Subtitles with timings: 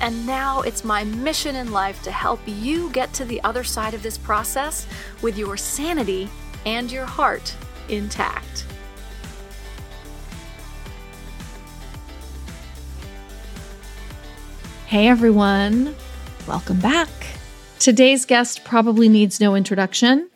[0.00, 3.94] and now it's my mission in life to help you get to the other side
[3.94, 4.86] of this process
[5.22, 6.28] with your sanity
[6.66, 7.54] and your heart
[7.88, 8.66] intact.
[14.86, 15.94] Hey everyone,
[16.46, 17.08] welcome back.
[17.78, 20.30] Today's guest probably needs no introduction,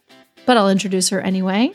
[0.46, 1.72] but I'll introduce her anyway.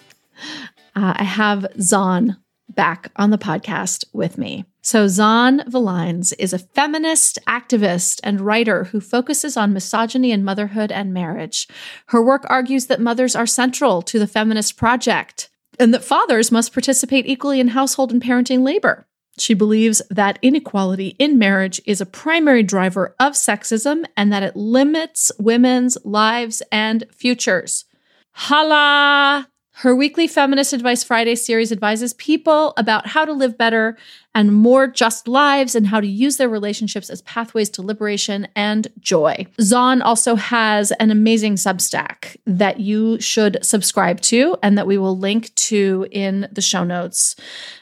[0.95, 2.37] Uh, I have Zawn
[2.69, 4.65] back on the podcast with me.
[4.81, 10.91] So, Zawn Villines is a feminist, activist, and writer who focuses on misogyny in motherhood
[10.91, 11.67] and marriage.
[12.07, 16.73] Her work argues that mothers are central to the feminist project and that fathers must
[16.73, 19.07] participate equally in household and parenting labor.
[19.37, 24.55] She believes that inequality in marriage is a primary driver of sexism and that it
[24.55, 27.85] limits women's lives and futures.
[28.33, 29.47] Holla!
[29.77, 33.97] Her weekly Feminist Advice Friday series advises people about how to live better
[34.35, 38.87] and more just lives and how to use their relationships as pathways to liberation and
[38.99, 39.47] joy.
[39.59, 45.17] Zawn also has an amazing Substack that you should subscribe to and that we will
[45.17, 47.35] link to in the show notes.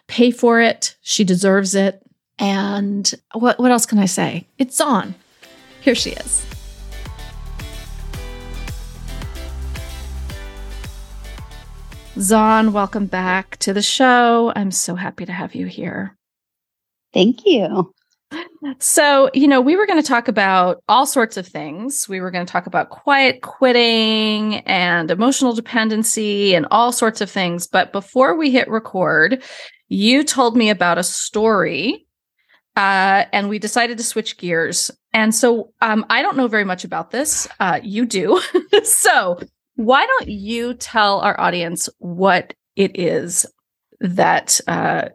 [0.08, 0.96] Pay for it.
[1.02, 2.02] She deserves it.
[2.40, 4.48] And what, what else can I say?
[4.58, 5.14] It's on.
[5.82, 6.51] Here she is.
[12.22, 14.54] Zawn, welcome back to the show.
[14.56, 16.16] I'm so happy to have you here.
[17.16, 17.96] Thank you.
[18.78, 22.08] So, you know, we were going to talk about all sorts of things.
[22.08, 27.30] We were going to talk about quiet quitting and emotional dependency and all sorts of
[27.30, 27.66] things.
[27.66, 29.42] But before we hit record,
[29.90, 32.06] you told me about a story
[32.76, 34.92] uh, and we decided to switch gears.
[35.12, 37.48] And so um, I don't know very much about this.
[37.60, 38.40] Uh, you do.
[38.84, 39.40] so
[39.86, 43.46] why don't you tell our audience what it is
[44.00, 45.10] that uh,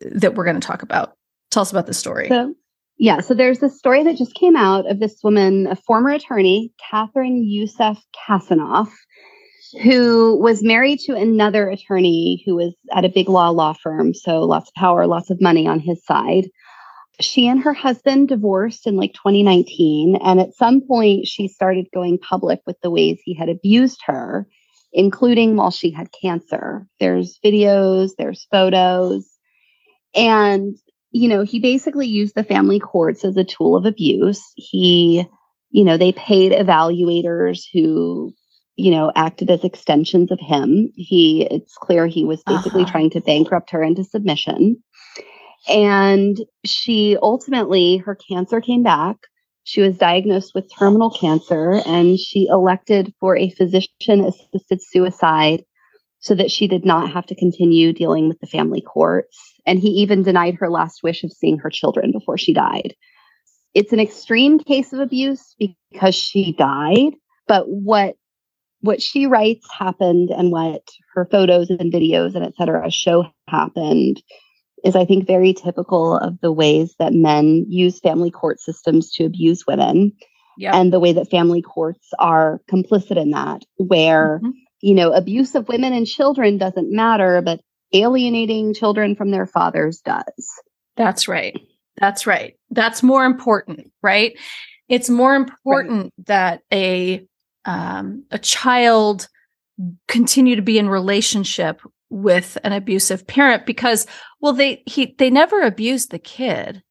[0.00, 1.16] that we're going to talk about?
[1.50, 2.28] Tell us about the story.
[2.28, 2.54] So,
[2.98, 6.72] yeah, so there's this story that just came out of this woman, a former attorney,
[6.90, 8.90] Catherine Youssef Kassenoff,
[9.82, 14.14] who was married to another attorney who was at a big law law firm.
[14.14, 16.48] So lots of power, lots of money on his side
[17.20, 20.16] she and her husband divorced in like 2019.
[20.22, 24.46] And at some point, she started going public with the ways he had abused her,
[24.92, 26.86] including while she had cancer.
[27.00, 29.28] There's videos, there's photos.
[30.14, 30.76] And,
[31.10, 34.42] you know, he basically used the family courts as a tool of abuse.
[34.54, 35.26] He,
[35.70, 38.32] you know, they paid evaluators who,
[38.76, 40.92] you know, acted as extensions of him.
[40.94, 42.92] He, it's clear he was basically uh-huh.
[42.92, 44.82] trying to bankrupt her into submission.
[45.66, 49.16] And she ultimately, her cancer came back.
[49.64, 55.64] She was diagnosed with terminal cancer and she elected for a physician assisted suicide
[56.20, 59.38] so that she did not have to continue dealing with the family courts.
[59.66, 62.94] And he even denied her last wish of seeing her children before she died.
[63.74, 67.12] It's an extreme case of abuse because she died,
[67.46, 68.16] but what
[68.80, 74.22] what she writes happened and what her photos and videos and etc show happened
[74.84, 79.24] is, I think, very typical of the ways that men use family court systems to
[79.24, 80.12] abuse women.
[80.58, 80.74] Yep.
[80.74, 84.50] And the way that family courts are complicit in that, where, mm-hmm.
[84.80, 87.60] you know, abuse of women and children doesn't matter, but
[87.92, 90.52] alienating children from their fathers does.
[90.96, 91.56] That's right.
[91.96, 92.56] That's right.
[92.70, 94.36] That's more important, right?
[94.88, 96.26] It's more important right.
[96.26, 97.24] that a
[97.64, 99.28] um, a child
[100.08, 104.06] continue to be in relationship with an abusive parent because
[104.40, 106.82] well they he they never abused the kid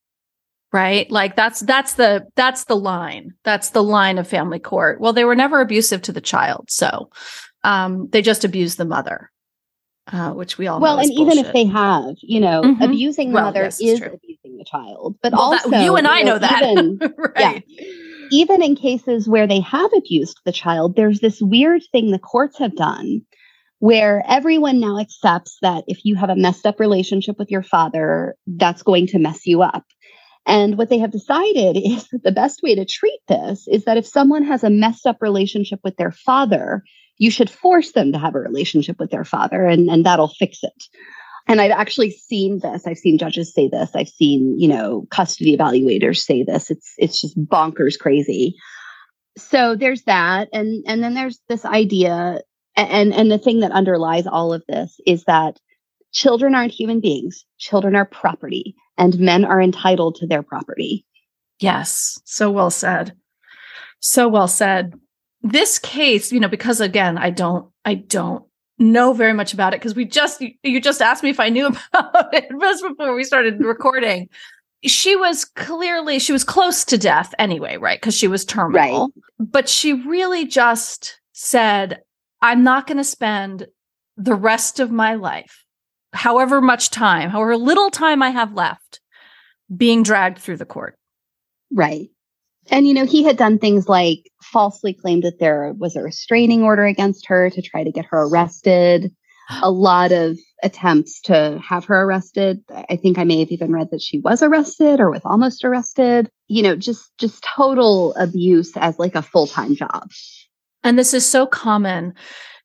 [0.73, 1.09] right?
[1.09, 3.31] Like that's that's the that's the line.
[3.45, 4.99] That's the line of family court.
[4.99, 7.09] Well they were never abusive to the child so
[7.63, 9.31] um they just abused the mother
[10.11, 11.33] uh, which we all well and bullshit.
[11.33, 12.81] even if they have you know mm-hmm.
[12.81, 16.07] abusing the well, mother yes, is abusing the child but well, also that, you and
[16.07, 17.63] i know, know that even, right.
[17.67, 17.83] Yeah,
[18.31, 22.57] even in cases where they have abused the child there's this weird thing the courts
[22.57, 23.21] have done
[23.79, 28.35] where everyone now accepts that if you have a messed up relationship with your father,
[28.47, 29.83] that's going to mess you up.
[30.47, 33.97] And what they have decided is that the best way to treat this is that
[33.97, 36.83] if someone has a messed up relationship with their father,
[37.17, 40.59] you should force them to have a relationship with their father and, and that'll fix
[40.63, 40.83] it.
[41.49, 42.85] And I've actually seen this.
[42.85, 43.91] I've seen judges say this.
[43.95, 46.69] I've seen, you know, custody evaluators say this.
[46.69, 48.55] It's it's just bonkers crazy.
[49.37, 52.41] so there's that and and then there's this idea
[52.77, 55.59] and and the thing that underlies all of this is that
[56.11, 57.45] children aren't human beings.
[57.57, 61.05] Children are property and men are entitled to their property.
[61.59, 62.19] Yes.
[62.25, 63.13] So well said.
[63.99, 64.93] So well said.
[65.41, 68.43] This case you know because again i don't i don't
[68.79, 71.67] know very much about it because we just you, just asked me if i knew
[71.93, 74.27] about it just before we started recording.
[74.83, 77.99] She was clearly she was close to death anyway right?
[77.99, 79.11] Because she was terminal.
[79.15, 79.51] Right.
[79.51, 82.01] but she really just said
[82.41, 83.67] i'm not going to spend
[84.15, 85.63] the rest of my life
[86.13, 88.99] however much time however little time i have left
[89.75, 90.97] being dragged through the court
[91.71, 92.09] right
[92.69, 96.63] and you know he had done things like falsely claimed that there was a restraining
[96.63, 99.11] order against her to try to get her arrested
[99.61, 102.63] a lot of attempts to have her arrested.
[102.89, 106.29] I think I may have even read that she was arrested or was almost arrested.
[106.47, 110.09] You know, just just total abuse as like a full-time job.
[110.87, 112.13] And this is so common.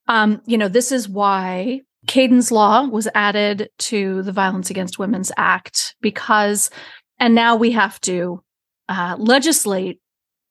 [0.07, 5.33] Um, you know, this is why Kayden's Law was added to the Violence Against Women's
[5.37, 6.71] Act because,
[7.19, 8.41] and now we have to
[8.89, 10.01] uh, legislate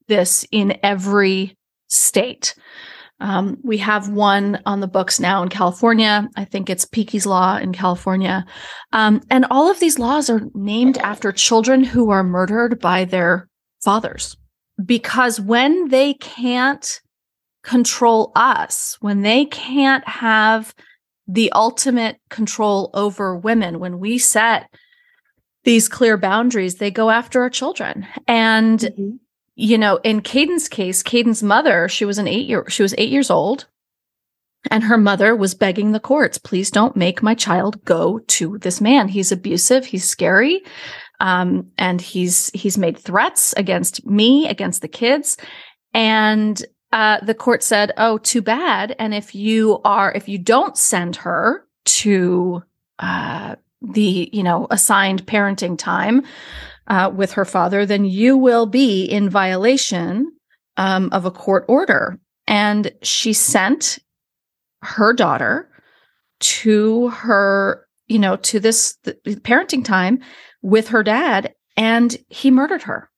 [0.09, 1.55] this in every
[1.87, 2.55] state.
[3.21, 6.27] Um, we have one on the books now in California.
[6.35, 8.45] I think it's Piqui's Law in California.
[8.91, 13.47] Um, and all of these laws are named after children who are murdered by their
[13.81, 14.35] fathers.
[14.85, 16.99] Because when they can't
[17.63, 20.73] control us, when they can't have
[21.27, 24.69] the ultimate control over women, when we set
[25.63, 28.07] these clear boundaries, they go after our children.
[28.27, 29.15] And mm-hmm
[29.55, 33.09] you know, in Kayden's case, Kayden's mother, she was an eight year, she was eight
[33.09, 33.67] years old.
[34.69, 38.79] And her mother was begging the courts, please don't make my child go to this
[38.79, 39.07] man.
[39.07, 39.85] He's abusive.
[39.85, 40.61] He's scary.
[41.19, 45.37] Um, and he's, he's made threats against me, against the kids.
[45.95, 48.95] And, uh, the court said, Oh, too bad.
[48.99, 52.63] And if you are, if you don't send her to,
[52.99, 56.23] uh, the, you know, assigned parenting time,
[56.87, 60.31] uh, with her father, then you will be in violation
[60.77, 62.19] um, of a court order.
[62.47, 63.99] And she sent
[64.81, 65.69] her daughter
[66.39, 70.19] to her, you know, to this parenting time
[70.61, 73.09] with her dad, and he murdered her.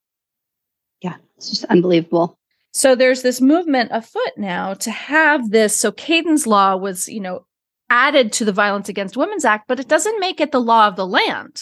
[1.02, 2.38] Yeah, it's just unbelievable.
[2.74, 5.80] So there's this movement afoot now to have this.
[5.80, 7.46] So Kayden's law was, you know,
[7.90, 10.96] added to the Violence Against Women's Act, but it doesn't make it the law of
[10.96, 11.62] the land.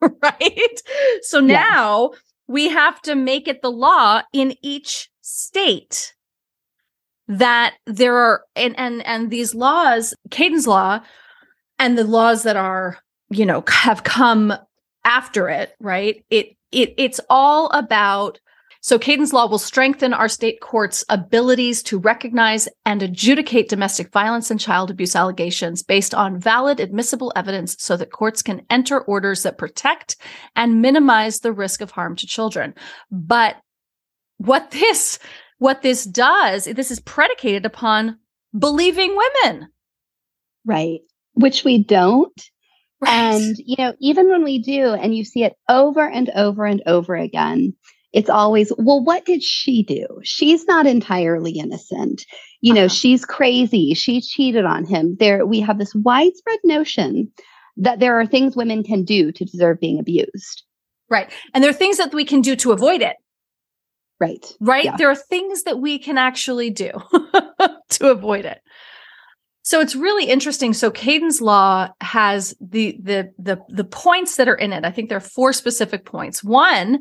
[0.22, 0.80] right?
[1.20, 2.18] So now yeah.
[2.48, 6.14] we have to make it the law in each state
[7.28, 11.00] that there are and and and these laws, kayden's law
[11.78, 12.98] and the laws that are,
[13.30, 14.52] you know, have come
[15.04, 16.24] after it, right?
[16.30, 18.40] It it it's all about
[18.82, 24.50] so Kayden's Law will strengthen our state courts' abilities to recognize and adjudicate domestic violence
[24.50, 29.44] and child abuse allegations based on valid admissible evidence so that courts can enter orders
[29.44, 30.16] that protect
[30.56, 32.74] and minimize the risk of harm to children.
[33.12, 33.54] But
[34.38, 35.20] what this
[35.58, 38.18] what this does, this is predicated upon
[38.58, 39.68] believing women.
[40.64, 41.02] Right.
[41.34, 42.50] Which we don't.
[43.00, 43.12] Right.
[43.12, 46.82] And, you know, even when we do, and you see it over and over and
[46.84, 47.74] over again,
[48.12, 50.06] it's always, well, what did she do?
[50.22, 52.24] She's not entirely innocent.
[52.60, 52.94] You know, uh-huh.
[52.94, 53.94] she's crazy.
[53.94, 55.16] She cheated on him.
[55.18, 57.32] There, we have this widespread notion
[57.78, 60.62] that there are things women can do to deserve being abused.
[61.08, 61.30] Right.
[61.54, 63.16] And there are things that we can do to avoid it.
[64.20, 64.44] Right.
[64.60, 64.84] Right.
[64.84, 64.96] Yeah.
[64.96, 66.92] There are things that we can actually do
[67.90, 68.60] to avoid it.
[69.62, 70.74] So it's really interesting.
[70.74, 74.84] So Kayden's law has the the the the points that are in it.
[74.84, 76.42] I think there are four specific points.
[76.42, 77.00] One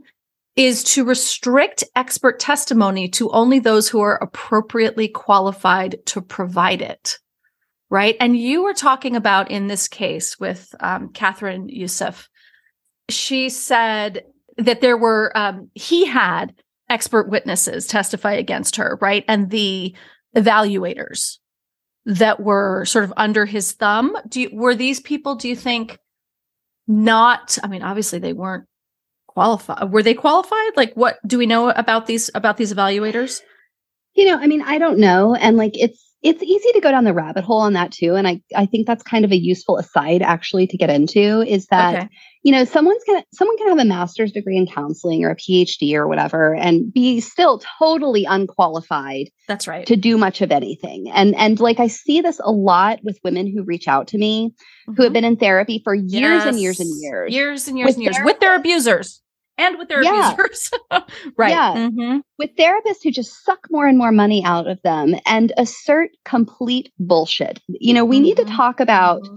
[0.55, 7.17] is to restrict expert testimony to only those who are appropriately qualified to provide it.
[7.89, 8.15] Right.
[8.19, 12.29] And you were talking about in this case with um, Catherine Youssef,
[13.09, 14.23] she said
[14.57, 16.53] that there were, um, he had
[16.89, 19.25] expert witnesses testify against her, right?
[19.27, 19.93] And the
[20.35, 21.37] evaluators
[22.05, 24.15] that were sort of under his thumb.
[24.27, 25.99] Do you, were these people, do you think,
[26.87, 28.65] not, I mean, obviously they weren't
[29.33, 33.41] qualify were they qualified like what do we know about these about these evaluators
[34.13, 37.03] you know i mean i don't know and like it's it's easy to go down
[37.03, 39.77] the rabbit hole on that too and i i think that's kind of a useful
[39.77, 42.09] aside actually to get into is that okay.
[42.43, 45.93] you know someone's gonna someone can have a master's degree in counseling or a phd
[45.93, 51.35] or whatever and be still totally unqualified that's right to do much of anything and
[51.35, 54.93] and like i see this a lot with women who reach out to me mm-hmm.
[54.93, 55.13] who have mm-hmm.
[55.13, 56.45] been in therapy for years yes.
[56.45, 59.20] and years and years years and years and years with their abusers
[59.61, 60.31] and with their yeah.
[60.33, 60.71] abusers.
[61.37, 61.51] Right.
[61.51, 61.73] Yeah.
[61.75, 62.17] Mm-hmm.
[62.37, 66.91] With therapists who just suck more and more money out of them and assert complete
[66.99, 67.59] bullshit.
[67.67, 68.55] You know, we need to Mhm.
[68.55, 69.27] talk about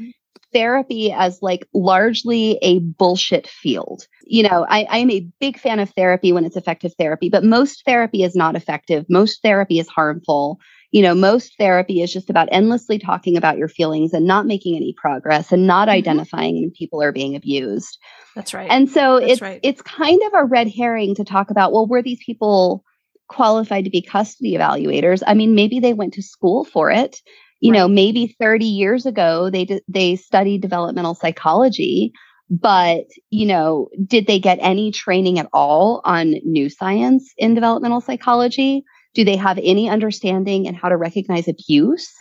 [0.52, 4.06] therapy as like largely a bullshit field.
[4.24, 7.44] You know, I, I am a big fan of therapy when it's effective therapy, but
[7.44, 9.04] most therapy is not effective.
[9.08, 10.58] Most therapy is harmful.
[10.94, 14.76] You know, most therapy is just about endlessly talking about your feelings and not making
[14.76, 15.92] any progress and not Mhm.
[15.92, 17.98] identifying when people are being abused.
[18.36, 18.70] That's right.
[18.70, 19.58] And so That's it's right.
[19.64, 22.84] it's kind of a red herring to talk about, well, were these people
[23.28, 25.20] qualified to be custody evaluators?
[25.26, 27.20] I mean, maybe they went to school for it.
[27.58, 32.12] You know, maybe 30 years ago they did, they studied developmental psychology,
[32.48, 38.00] but you know, did they get any training at all on new science in developmental
[38.00, 38.84] psychology?
[39.14, 42.12] Do they have any understanding in how to recognize abuse?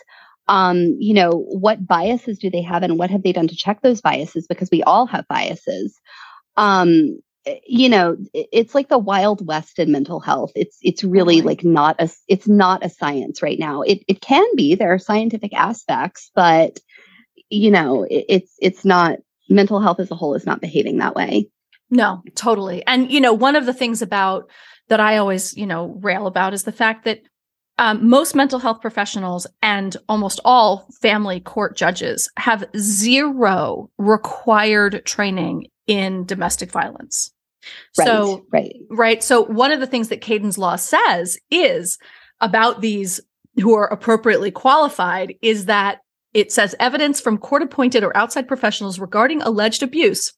[0.46, 3.80] Um, you know, what biases do they have and what have they done to check
[3.80, 4.46] those biases?
[4.46, 5.98] Because we all have biases.
[6.56, 10.52] Um, eh, you know, it's like the wild west in mental health.
[10.54, 13.82] It's it's really like not a it's not a science right now.
[13.82, 14.74] It it can be.
[14.74, 16.78] There are scientific aspects, but
[17.48, 21.14] you know, it, it's it's not mental health as a whole is not behaving that
[21.14, 21.48] way.
[21.90, 22.84] No, totally.
[22.86, 24.50] And you know, one of the things about
[24.88, 27.20] that I always, you know, rail about is the fact that
[27.78, 35.66] um, most mental health professionals and almost all family court judges have zero required training
[35.86, 37.32] in domestic violence.
[37.98, 38.06] Right.
[38.06, 38.74] So, right.
[38.90, 39.24] right.
[39.24, 41.98] So, one of the things that Kayden's law says is
[42.40, 43.20] about these
[43.60, 46.00] who are appropriately qualified is that
[46.32, 50.32] it says evidence from court appointed or outside professionals regarding alleged abuse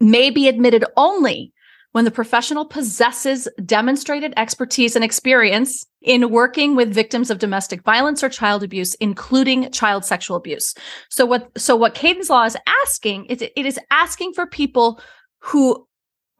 [0.00, 1.52] may be admitted only
[1.92, 8.24] when the professional possesses demonstrated expertise and experience in working with victims of domestic violence
[8.24, 10.74] or child abuse, including child sexual abuse.
[11.10, 15.00] So what so what Kayden's law is asking is it is asking for people
[15.38, 15.86] who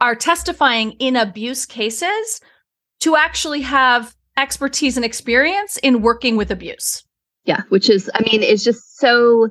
[0.01, 2.41] are testifying in abuse cases
[3.01, 7.05] to actually have expertise and experience in working with abuse.
[7.45, 9.49] Yeah, which is I mean, it's just so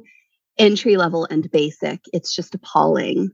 [0.58, 2.02] entry level and basic.
[2.12, 3.32] It's just appalling.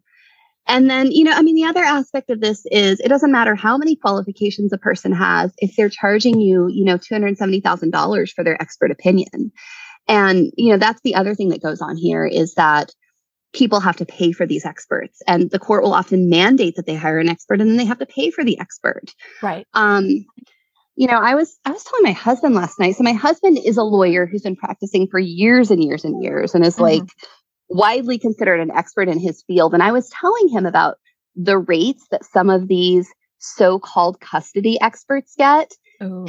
[0.68, 3.56] And then, you know, I mean, the other aspect of this is it doesn't matter
[3.56, 8.62] how many qualifications a person has if they're charging you, you know, $270,000 for their
[8.62, 9.52] expert opinion.
[10.08, 12.94] And, you know, that's the other thing that goes on here is that
[13.54, 16.96] people have to pay for these experts and the court will often mandate that they
[16.96, 19.14] hire an expert and then they have to pay for the expert.
[19.42, 19.66] Right.
[19.74, 20.26] Um,
[20.96, 22.96] you know, I was I was telling my husband last night.
[22.96, 26.56] So my husband is a lawyer who's been practicing for years and years and years
[26.56, 26.82] and is Mhm.
[26.82, 27.04] like
[27.70, 29.74] widely considered an expert in his field.
[29.74, 30.98] And I was telling him about
[31.36, 33.08] the rates that some of these
[33.40, 35.72] so-called custody experts get.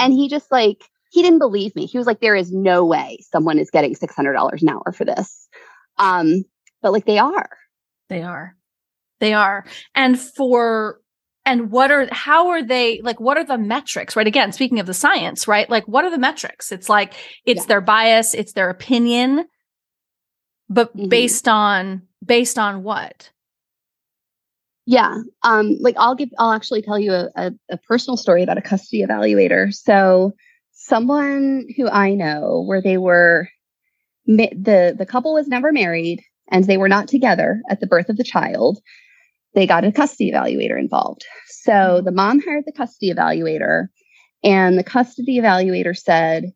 [0.01, 1.87] And he just like he didn't believe me.
[1.87, 4.93] He was like, there is no way someone is getting six hundred dollars an hour
[4.93, 5.49] for this.
[5.99, 6.45] Um,
[6.83, 7.51] but like they are.
[8.09, 8.55] They are.
[9.21, 9.65] They are.
[9.95, 11.01] And for
[11.45, 14.87] and what are how are they like what are the metrics right again speaking of
[14.87, 17.15] the science right like what are the metrics it's like
[17.47, 17.67] it's Yeah.
[17.69, 19.47] their bias it's their opinion
[20.69, 21.09] but Mhm.
[21.09, 23.31] based on based on what
[24.87, 25.19] Yeah.
[25.43, 28.63] Um, like I'll give I'll actually tell you a, a, a personal story about a
[28.63, 29.71] custody evaluator.
[29.73, 30.33] So
[30.73, 33.49] someone who I know where they were
[34.27, 38.17] the the couple was never married and they were not together at the birth of
[38.17, 38.79] the child.
[39.55, 41.25] They got a custody evaluator involved.
[41.49, 43.89] So the mom hired the custody evaluator
[44.43, 46.53] and the custody evaluator said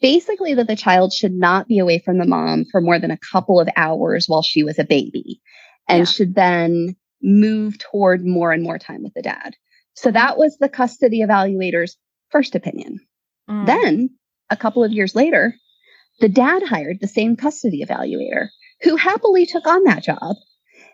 [0.00, 3.18] basically that the child should not be away from the mom for more than a
[3.32, 5.40] couple of hours while she was a baby
[5.88, 6.04] and Yeah.
[6.04, 9.54] should then move toward more and more time with the dad.
[9.94, 11.96] So that was the custody evaluator's
[12.30, 13.00] first opinion.
[13.48, 13.66] Mm.
[13.66, 14.10] Then,
[14.50, 15.54] a couple of years later,
[16.20, 18.48] the dad hired the same custody evaluator
[18.82, 20.36] who happily took on that job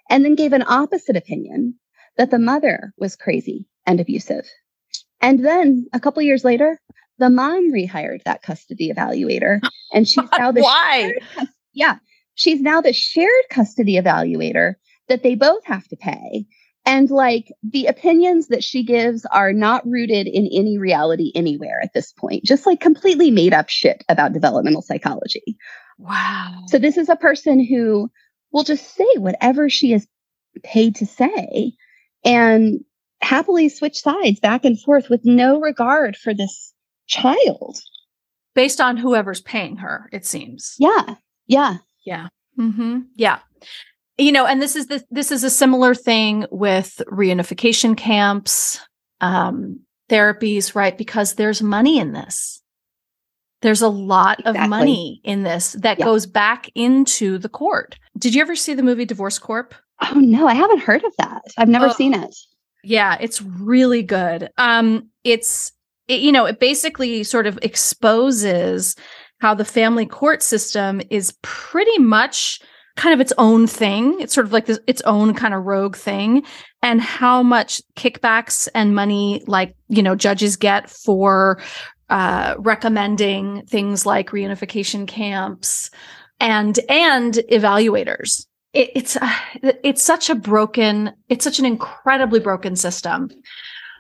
[0.08, 1.74] and then gave an opposite opinion
[2.16, 4.46] that the mother was crazy and abusive.
[5.20, 6.78] And then, a couple years later,
[7.20, 9.60] the mom rehired that custody evaluator
[9.92, 11.96] and she's now the why shared yeah,
[12.34, 14.74] she's now the shared custody evaluator
[15.08, 16.46] that they both have to pay.
[16.86, 21.92] And like the opinions that she gives are not rooted in any reality anywhere at
[21.92, 25.56] this point, just like completely made up shit about developmental psychology.
[25.98, 28.10] wow So this is a person who
[28.50, 30.06] will just say whatever she is
[30.64, 31.74] paid to say
[32.24, 32.80] and
[33.20, 36.72] happily switch sides back and forth with no regard for this
[37.10, 37.78] child.
[38.54, 41.16] based on whoever's paying her it seems Yeah.
[41.46, 41.76] Yeah.
[42.06, 42.28] Yeah.
[42.56, 43.40] hmm Yeah.
[44.18, 48.78] You know, and this is the this is a similar thing with reunification camps,
[49.22, 50.96] um, therapies, right?
[50.98, 52.60] Because there's money in this.
[53.62, 56.04] There's a lot of money in this that Yeah.
[56.04, 57.98] goes back into the court.
[58.18, 59.74] Did you ever see the movie Divorce Corp?
[60.02, 61.42] Oh no, I haven't heard of that.
[61.58, 61.92] I've never Oh.
[61.92, 62.34] seen it.
[62.84, 64.50] Yeah, it's really good.
[64.58, 65.72] Um, it's
[66.10, 68.96] it, you know, it basically sort of exposes
[69.38, 72.60] how the family court system is pretty much
[72.96, 74.20] kind of its own thing.
[74.20, 76.42] It's sort of like this, its own kind of rogue thing,
[76.82, 81.62] and how much kickbacks and money, like you know, judges get for
[82.10, 85.90] uh, recommending things like reunification camps
[86.40, 88.46] and and evaluators.
[88.72, 93.30] It, it's uh, it's such a broken it's such an incredibly broken system.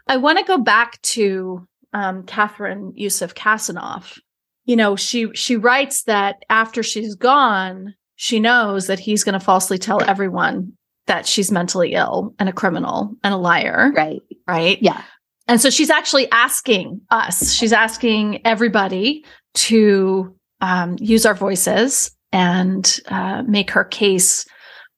[0.08, 4.18] I want to go back to um, catherine youssef kassenoff
[4.64, 9.40] you know she she writes that after she's gone she knows that he's going to
[9.40, 10.74] falsely tell everyone
[11.06, 13.90] that she's mentally ill and a criminal and a liar.
[13.96, 14.20] Right.
[14.46, 14.78] Right?
[14.80, 15.02] Yeah.
[15.48, 23.00] And so she's actually asking us she's asking everybody to um, use our voices and
[23.08, 24.44] uh, make her case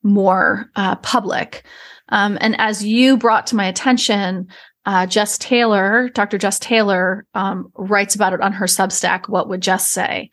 [0.02, 1.64] more uh, public.
[2.08, 4.48] Um, and as you brought to my attention,
[4.84, 6.38] uh, Jess Taylor, Dr.
[6.38, 9.28] Jess Taylor, um, writes about it on her Substack.
[9.28, 10.30] What would Jess say?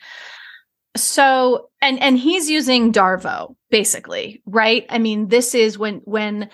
[0.97, 4.85] So, and and he's using Darvo basically, right?
[4.89, 6.49] I mean, this is when when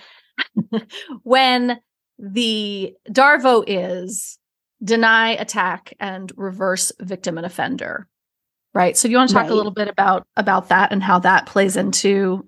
[1.22, 1.80] when
[2.18, 4.38] the Darvo is
[4.84, 8.08] deny, attack, and reverse victim and offender,
[8.74, 8.94] right?
[8.96, 9.52] So, do you want to talk right.
[9.52, 12.46] a little bit about about that and how that plays into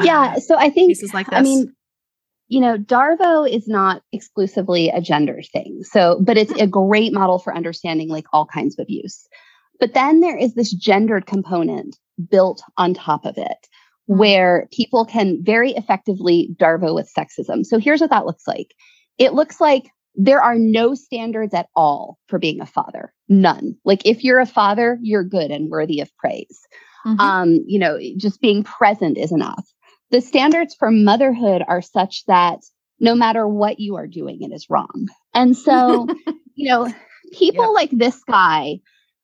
[0.00, 0.36] yeah.
[0.36, 1.38] So I think pieces like this.
[1.38, 1.74] I mean,
[2.50, 5.82] you know, Darvo is not exclusively a gender thing.
[5.84, 9.28] So, but it's a great model for understanding like all kinds of abuse.
[9.78, 11.96] But then there is this gendered component
[12.28, 13.68] built on top of it
[14.08, 14.18] hmm.
[14.18, 17.64] where people can very effectively Darvo with sexism.
[17.64, 18.74] So here's what that looks like.
[19.16, 23.14] It looks like there are no standards at all for being a father.
[23.28, 23.76] None.
[23.84, 26.58] Like if you're a father, you're good and worthy of praise.
[27.06, 27.20] Mm-hmm.
[27.20, 29.64] Um, you know, just being present is enough
[30.10, 32.60] the standards for motherhood are such that
[32.98, 35.08] no matter what you are doing, it is wrong.
[35.34, 36.06] And so,
[36.54, 36.92] you know,
[37.32, 37.74] people yep.
[37.74, 38.80] like this guy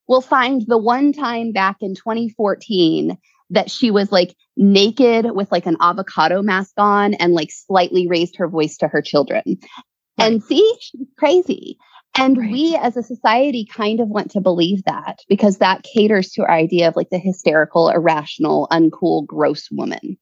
[0.08, 3.18] will find the one time back in 2014
[3.50, 8.36] that she was like naked with like an avocado mask on and like slightly raised
[8.36, 9.42] her voice to her children.
[9.46, 10.26] Right.
[10.26, 11.78] And see, she's crazy.
[12.18, 12.50] And right.
[12.50, 16.50] we as a society kind of want to believe that because that caters to our
[16.50, 20.16] idea of like the hysterical, irrational, uncool, gross woman.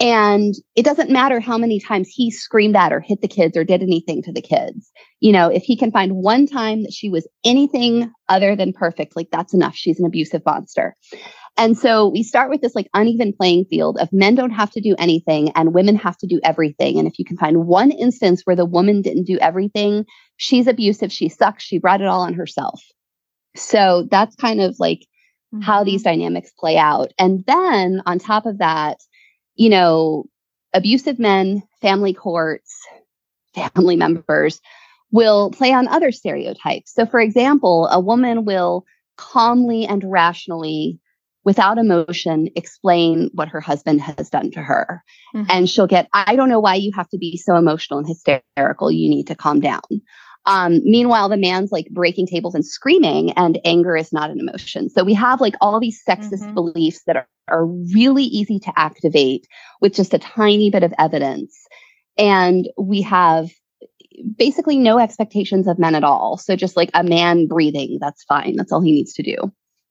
[0.00, 3.64] And it doesn't matter how many times he screamed at or hit the kids or
[3.64, 4.90] did anything to the kids.
[5.20, 9.14] You know, if he can find one time that she was anything other than perfect,
[9.14, 9.76] like that's enough.
[9.76, 10.94] She's an abusive monster.
[11.58, 14.80] And so we start with this like uneven playing field of men don't have to
[14.80, 16.98] do anything and women have to do everything.
[16.98, 20.06] And if you can find one instance where the woman didn't do everything,
[20.38, 22.82] she's abusive, she sucks, she brought it all on herself.
[23.56, 25.00] So that's kind of like
[25.52, 25.60] mm-hmm.
[25.60, 27.12] how these dynamics play out.
[27.18, 28.98] And then on top of that,
[29.54, 30.24] you know,
[30.72, 32.78] abusive men, family courts,
[33.54, 34.60] family members
[35.12, 36.94] will play on other stereotypes.
[36.94, 38.84] So, for example, a woman will
[39.16, 40.98] calmly and rationally,
[41.44, 45.02] without emotion, explain what her husband has done to her.
[45.34, 45.50] Mm-hmm.
[45.50, 48.90] And she'll get, I don't know why you have to be so emotional and hysterical.
[48.90, 49.80] You need to calm down.
[50.46, 54.88] Um, meanwhile, the man's like breaking tables and screaming, and anger is not an emotion.
[54.88, 56.54] So we have like all these sexist mm-hmm.
[56.54, 59.46] beliefs that are, are really easy to activate
[59.80, 61.56] with just a tiny bit of evidence.
[62.16, 63.50] And we have
[64.36, 66.36] basically no expectations of men at all.
[66.36, 68.56] So just like a man breathing, that's fine.
[68.56, 69.36] That's all he needs to do.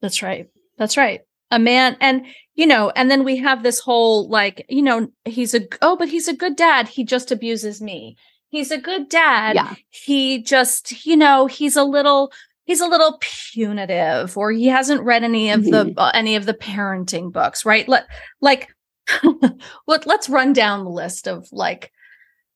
[0.01, 0.47] That's right.
[0.77, 1.21] That's right.
[1.51, 5.53] A man and you know, and then we have this whole like, you know, he's
[5.53, 6.87] a oh, but he's a good dad.
[6.87, 8.17] He just abuses me.
[8.49, 9.55] He's a good dad.
[9.55, 9.75] Yeah.
[9.89, 12.31] He just, you know, he's a little
[12.65, 15.93] he's a little punitive or he hasn't read any of mm-hmm.
[15.93, 17.87] the uh, any of the parenting books, right?
[17.87, 18.07] Let
[18.41, 18.69] like
[19.87, 21.91] let, let's run down the list of like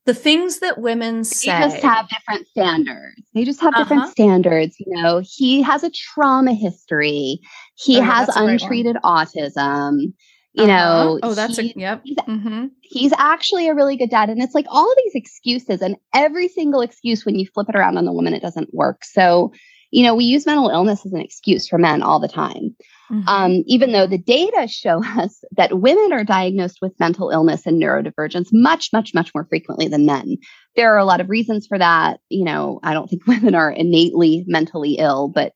[0.06, 3.84] the things that women say they just have different standards they just have uh-huh.
[3.84, 7.40] different standards you know he has a trauma history
[7.76, 10.14] he oh, has untreated autism
[10.54, 11.04] you uh-huh.
[11.04, 12.68] know oh that's he, a yep he's, mm-hmm.
[12.82, 16.82] he's actually a really good dad and it's like all these excuses and every single
[16.82, 19.52] excuse when you flip it around on the woman it doesn't work so
[19.92, 22.76] you know we use mental illness as an excuse for men all the time
[23.12, 23.28] mm-hmm.
[23.28, 27.82] um, even though the data show us that women are diagnosed with mental illness and
[27.82, 30.38] neurodivergence much much much more frequently than men
[30.76, 33.72] there are a lot of reasons for that you know i don't think women are
[33.72, 35.54] innately mentally ill but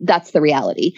[0.00, 0.92] that's the reality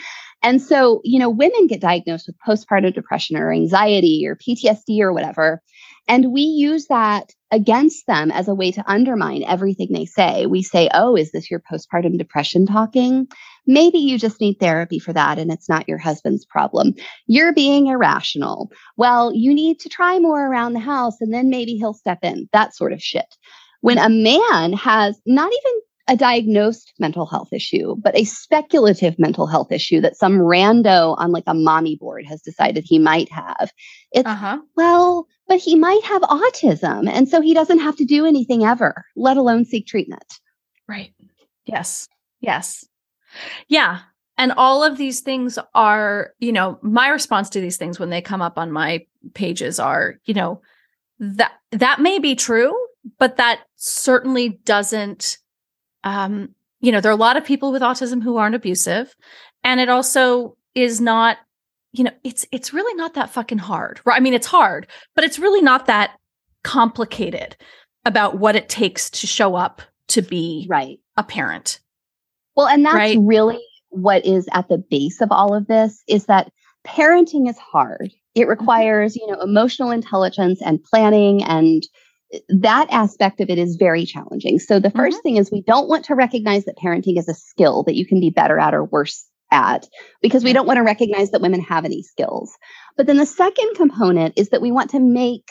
[0.45, 5.11] and so, you know, women get diagnosed with postpartum depression or anxiety or PTSD or
[5.11, 5.63] whatever.
[6.07, 10.45] And we use that against them as a way to undermine everything they say.
[10.45, 13.27] We say, Oh, is this your postpartum depression talking?
[13.67, 16.93] Maybe you just need therapy for that and it's not your husband's problem.
[17.27, 18.71] You're being irrational.
[18.99, 22.51] Well, you need to try more around the house and then maybe he'll step in.
[22.53, 23.35] That sort of shit.
[23.81, 29.47] When a man has not even a diagnosed mental health issue, but a speculative mental
[29.47, 33.73] health issue that some rando on like a mommy board has decided he might have.
[34.13, 34.59] It's, uh-huh.
[34.77, 37.09] well, but he might have autism.
[37.09, 40.41] And so he doesn't have to do anything ever, let alone seek treatment.
[40.87, 41.13] Right.
[41.65, 42.07] Yes.
[42.41, 42.85] Yes.
[43.69, 44.01] Yeah.
[44.37, 48.21] And all of these things are, you know, my response to these things when they
[48.21, 50.61] come up on my pages are, you know,
[51.19, 52.75] that that may be true,
[53.19, 55.39] but that certainly doesn't
[56.05, 59.15] um, you know, there are a lot of people with autism who aren't abusive.
[59.65, 61.39] And it also is not,
[61.93, 64.01] you know, it's it's really not that fucking hard.
[64.05, 64.17] Right?
[64.17, 66.19] I mean, it's hard, but it's really not that
[66.63, 67.57] complicated
[68.05, 71.81] about what it takes to show up to be right a parent.
[72.55, 73.19] Well, and that's right?
[73.21, 76.53] really what is at the base of all of this is that
[76.87, 78.13] parenting is hard.
[78.35, 78.51] It mm-hmm.
[78.51, 81.83] requires, you know, emotional intelligence and planning and
[82.49, 84.59] that aspect of it is very challenging.
[84.59, 85.19] So the 1st mm-hmm.
[85.23, 88.21] thing is we don't want to recognize that parenting is a skill that you can
[88.21, 89.87] be better at or worse at
[90.21, 92.53] because we don't want to recognize that women have any skills.
[92.97, 95.49] But then the second component is that we want to make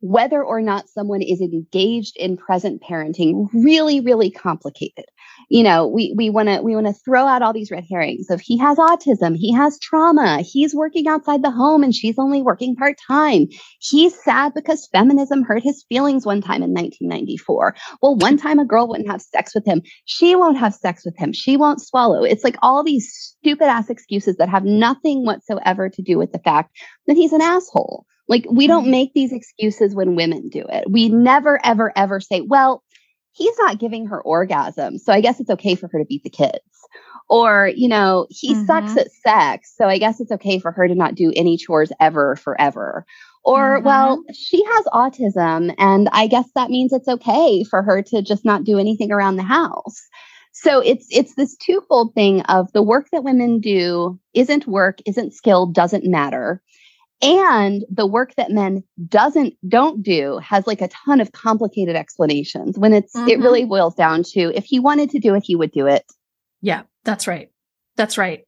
[0.00, 5.06] whether or not someone is engaged in present parenting really really complicated
[5.48, 8.30] you know we we want to we want to throw out all these red herrings
[8.30, 12.42] of he has autism he has trauma he's working outside the home and she's only
[12.42, 13.46] working part-time.
[13.80, 18.64] He's sad because feminism hurt his feelings one time in 1994 well one time a
[18.64, 19.82] girl wouldn't have sex with him.
[20.04, 21.32] She won't have sex with him.
[21.32, 22.24] She won't swallow.
[22.24, 26.38] It's like all these stupid ass excuses that have nothing whatsoever to do with the
[26.38, 26.76] fact
[27.06, 28.06] that he's an asshole.
[28.28, 28.90] Like we don't mm-hmm.
[28.90, 30.90] make these excuses when women do it.
[30.90, 32.82] We never, ever, ever say, well,
[33.34, 35.00] he's not giving her orgasms.
[35.00, 36.58] So I guess it's okay for her to beat the kids.
[37.28, 38.66] Or, you know, he mm-hmm.
[38.66, 39.74] sucks at sex.
[39.76, 43.04] So I guess it's okay for her to not do any chores ever, forever.
[43.42, 43.86] Or, mm-hmm.
[43.86, 45.74] well, she has autism.
[45.78, 49.36] And I guess that means it's okay for her to just not do anything around
[49.36, 50.00] the house.
[50.52, 55.34] So it's it's this twofold thing of the work that women do isn't work, isn't
[55.34, 56.62] skill, doesn't matter
[57.24, 62.78] and the work that men doesn't don't do has like a ton of complicated explanations
[62.78, 63.28] when it's mm-hmm.
[63.28, 66.04] it really boils down to if he wanted to do it he would do it
[66.60, 67.50] yeah that's right
[67.96, 68.44] that's right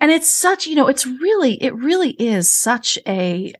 [0.00, 3.54] and it's such you know it's really it really is such a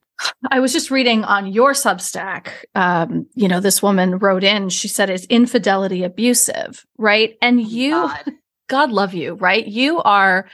[0.50, 2.48] I was just reading on your Substack.
[2.74, 4.70] Um, you know, this woman wrote in.
[4.70, 8.32] She said, "Is infidelity abusive?" Right, and oh you, God.
[8.68, 9.66] God love you, right?
[9.66, 10.48] You are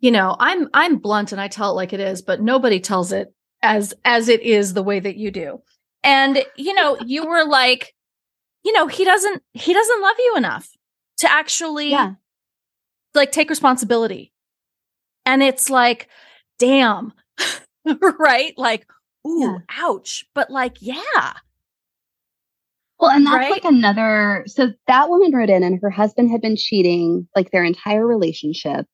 [0.00, 3.12] you know, I'm I'm blunt and I tell it like it is, but nobody tells
[3.12, 3.32] it
[3.62, 5.60] as as it is the way that you do.
[6.04, 7.94] And you know, you were like,
[8.64, 10.68] you know, he doesn't he doesn't love you enough
[11.18, 12.14] to actually yeah.
[13.14, 14.32] like take responsibility.
[15.26, 16.08] And it's like,
[16.58, 17.12] damn.
[18.18, 18.54] right?
[18.56, 18.86] Like,
[19.26, 19.58] ooh, yeah.
[19.68, 20.24] ouch.
[20.34, 21.34] But like, yeah.
[23.00, 23.50] Well, and that's right?
[23.50, 24.44] like another.
[24.46, 28.86] So that woman wrote in, and her husband had been cheating like their entire relationship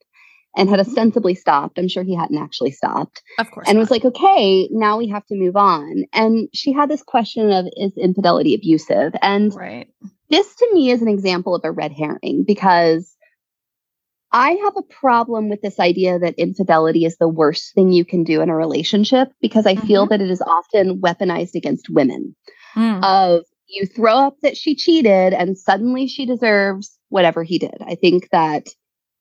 [0.57, 1.79] and had ostensibly stopped.
[1.79, 3.23] I'm sure he hadn't actually stopped.
[3.38, 3.69] Of course.
[3.69, 3.81] And not.
[3.81, 6.05] was like, okay, now we have to move on.
[6.12, 9.14] And she had this question of is infidelity abusive?
[9.21, 9.88] And right.
[10.31, 13.14] this to me is an example of a red herring because
[14.31, 18.25] I have a problem with this idea that infidelity is the worst thing you can
[18.25, 19.87] do in a relationship because I mm-hmm.
[19.87, 22.35] feel that it is often weaponized against women.
[22.75, 23.05] Mm.
[23.05, 27.77] Of you throw up that she cheated and suddenly she deserves whatever he did.
[27.87, 28.67] I think that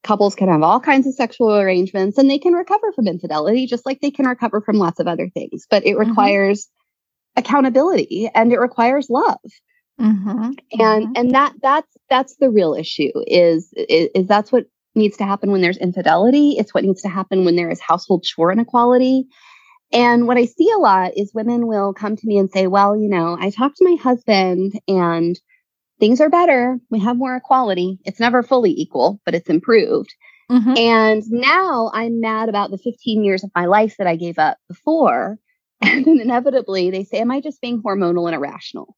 [0.04, 3.86] couples can have all kinds of sexual arrangements and they can recover from infidelity just
[3.86, 6.10] like they can recover from lots of other things but it mm-hmm.
[6.10, 7.39] requires mm-hmm.
[7.39, 9.39] accountability and it requires love
[10.00, 10.52] mm-hmm.
[10.80, 11.12] and mm-hmm.
[11.16, 15.52] and that that's that's the real issue is, is is that's what needs to happen
[15.52, 19.26] when there's infidelity it's what needs to happen when there is household chore inequality
[19.92, 22.96] and what i see a lot is women will come to me and say well
[22.96, 25.39] you know i talked to my husband and
[25.99, 26.79] things are better.
[26.89, 27.99] We have more equality.
[28.06, 30.13] It's never fully equal, but it's improved.
[30.51, 30.77] Mm-hmm.
[30.77, 34.58] And now I'm mad about the 15 years of my life that I gave up
[34.67, 35.38] before.
[35.86, 38.95] And then inevitably they say, Am I just being hormonal and irrational?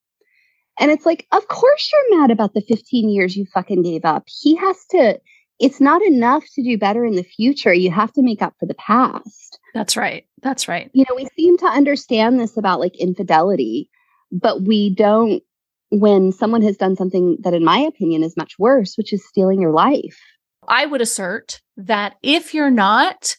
[0.79, 4.25] And it's like, Of course you're mad about the 15 years you fucking gave up.
[4.27, 5.19] He has to,
[5.57, 7.73] it's not enough to do better in the future.
[7.73, 9.59] You have to make up for the past.
[9.73, 10.27] That's right.
[10.43, 10.91] That's right.
[10.93, 13.89] You know, we seem to understand this about like infidelity,
[14.31, 15.41] but we don't
[15.89, 19.61] when someone has done something that, in my opinion, is much worse, which is stealing
[19.61, 20.19] your life.
[20.67, 23.35] I would assert that if you're not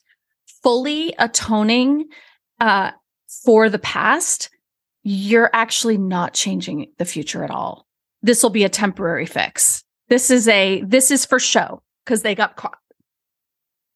[0.62, 2.06] fully atoning
[2.60, 2.92] uh,
[3.44, 4.50] for the past,
[5.02, 7.86] you're actually not changing the future at all.
[8.22, 9.84] This will be a temporary fix.
[10.08, 12.78] This is a this is for show because they got caught.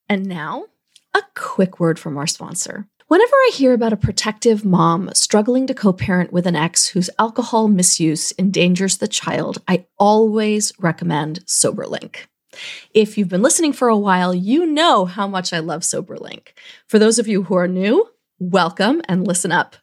[0.09, 0.67] And now,
[1.15, 2.89] a quick word from our sponsor.
[3.11, 7.11] Whenever I hear about a protective mom struggling to co parent with an ex whose
[7.19, 12.27] alcohol misuse endangers the child, I always recommend SoberLink.
[12.95, 16.51] If you've been listening for a while, you know how much I love SoberLink.
[16.87, 19.75] For those of you who are new, welcome and listen up.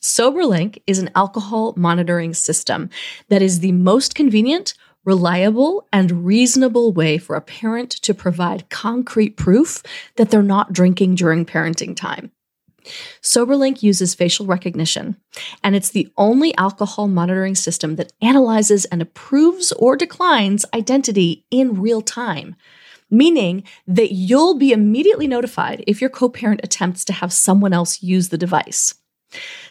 [0.00, 2.90] SoberLink is an alcohol monitoring system
[3.28, 4.74] that is the most convenient,
[5.04, 9.84] reliable, and reasonable way for a parent to provide concrete proof
[10.16, 12.32] that they're not drinking during parenting time.
[13.22, 15.16] SoberLink uses facial recognition,
[15.62, 21.80] and it's the only alcohol monitoring system that analyzes and approves or declines identity in
[21.80, 22.56] real time,
[23.10, 28.02] meaning that you'll be immediately notified if your co parent attempts to have someone else
[28.02, 28.94] use the device.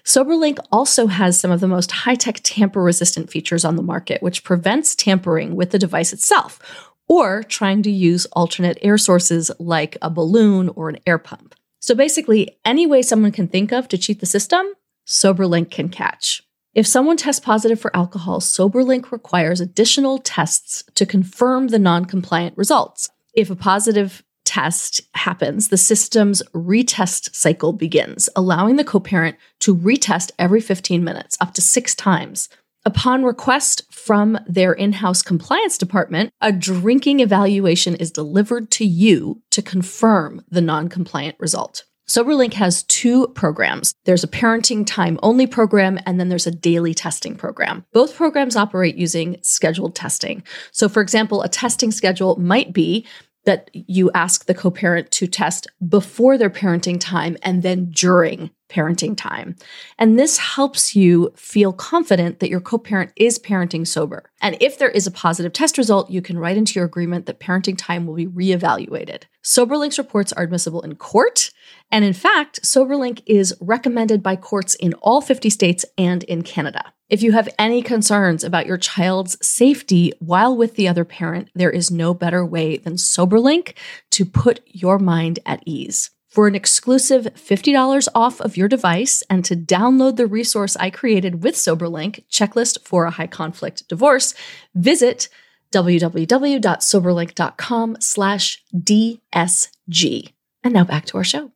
[0.04, 4.22] SoberLink also has some of the most high tech tamper resistant features on the market,
[4.22, 6.60] which prevents tampering with the device itself
[7.08, 11.55] or trying to use alternate air sources like a balloon or an air pump.
[11.86, 14.66] So basically, any way someone can think of to cheat the system,
[15.06, 16.42] SoberLink can catch.
[16.74, 22.58] If someone tests positive for alcohol, SoberLink requires additional tests to confirm the non compliant
[22.58, 23.08] results.
[23.36, 29.76] If a positive test happens, the system's retest cycle begins, allowing the co parent to
[29.76, 32.50] retest every 15 minutes, up to six times.
[32.88, 39.42] Upon request from their in house compliance department, a drinking evaluation is delivered to you
[39.50, 41.86] to confirm the non compliant result.
[42.08, 43.96] SoberLink has two programs.
[44.06, 47.84] There's a parenting time only program, and then there's a daily testing program.
[47.92, 50.44] Both programs operate using scheduled testing.
[50.72, 53.08] So, for example, a testing schedule might be
[53.46, 58.52] that you ask the co parent to test before their parenting time and then during
[58.70, 59.56] parenting time.
[59.98, 64.30] And this helps you feel confident that your co parent is parenting sober.
[64.42, 67.40] And if there is a positive test result, you can write into your agreement that
[67.40, 69.24] parenting time will be reevaluated.
[69.44, 71.52] SoberLink's reports are admissible in court.
[71.92, 76.94] And in fact, SoberLink is recommended by courts in all 50 states and in Canada.
[77.08, 81.70] If you have any concerns about your child's safety while with the other parent, there
[81.70, 83.76] is no better way than SoberLink
[84.12, 86.10] to put your mind at ease.
[86.36, 91.44] For an exclusive $50 off of your device and to download the resource I created
[91.44, 94.34] with SoberLink, Checklist for a High Conflict Divorce,
[94.76, 95.30] visit
[95.72, 100.34] www.soberlink.com slash DSG.
[100.62, 101.54] And now back to our show.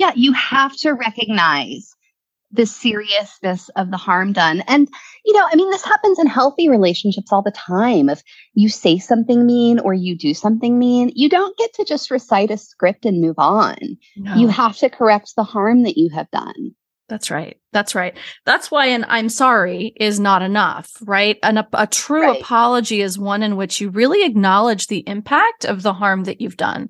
[0.00, 1.94] Yeah, you have to recognize
[2.52, 4.62] the seriousness of the harm done.
[4.66, 4.88] And,
[5.24, 8.08] you know, I mean, this happens in healthy relationships all the time.
[8.08, 8.22] If
[8.54, 12.50] you say something mean or you do something mean, you don't get to just recite
[12.50, 13.76] a script and move on.
[14.16, 14.34] No.
[14.34, 16.74] You have to correct the harm that you have done.
[17.08, 17.58] That's right.
[17.72, 18.16] That's right.
[18.46, 21.38] That's why an I'm sorry is not enough, right?
[21.42, 22.40] And a, a true right.
[22.40, 26.56] apology is one in which you really acknowledge the impact of the harm that you've
[26.56, 26.88] done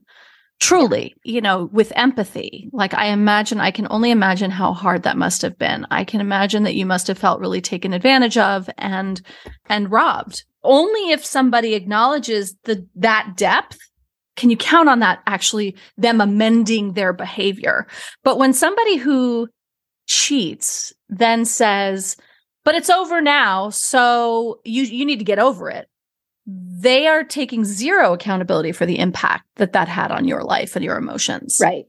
[0.60, 5.16] truly you know with empathy like i imagine i can only imagine how hard that
[5.16, 5.86] must have been.
[5.90, 9.20] I can imagine that you must have felt really taken advantage of and
[9.66, 10.44] and robbed.
[10.62, 13.78] Only if somebody acknowledges the that depth
[14.36, 17.86] can you count on that actually them amending their behavior.
[18.24, 19.48] But when somebody who
[20.06, 22.16] cheats then says
[22.64, 25.88] but it's over now so you you need to get over it
[26.80, 30.84] they are taking zero accountability for the impact that that had on your life and
[30.84, 31.58] your emotions.
[31.60, 31.84] Right.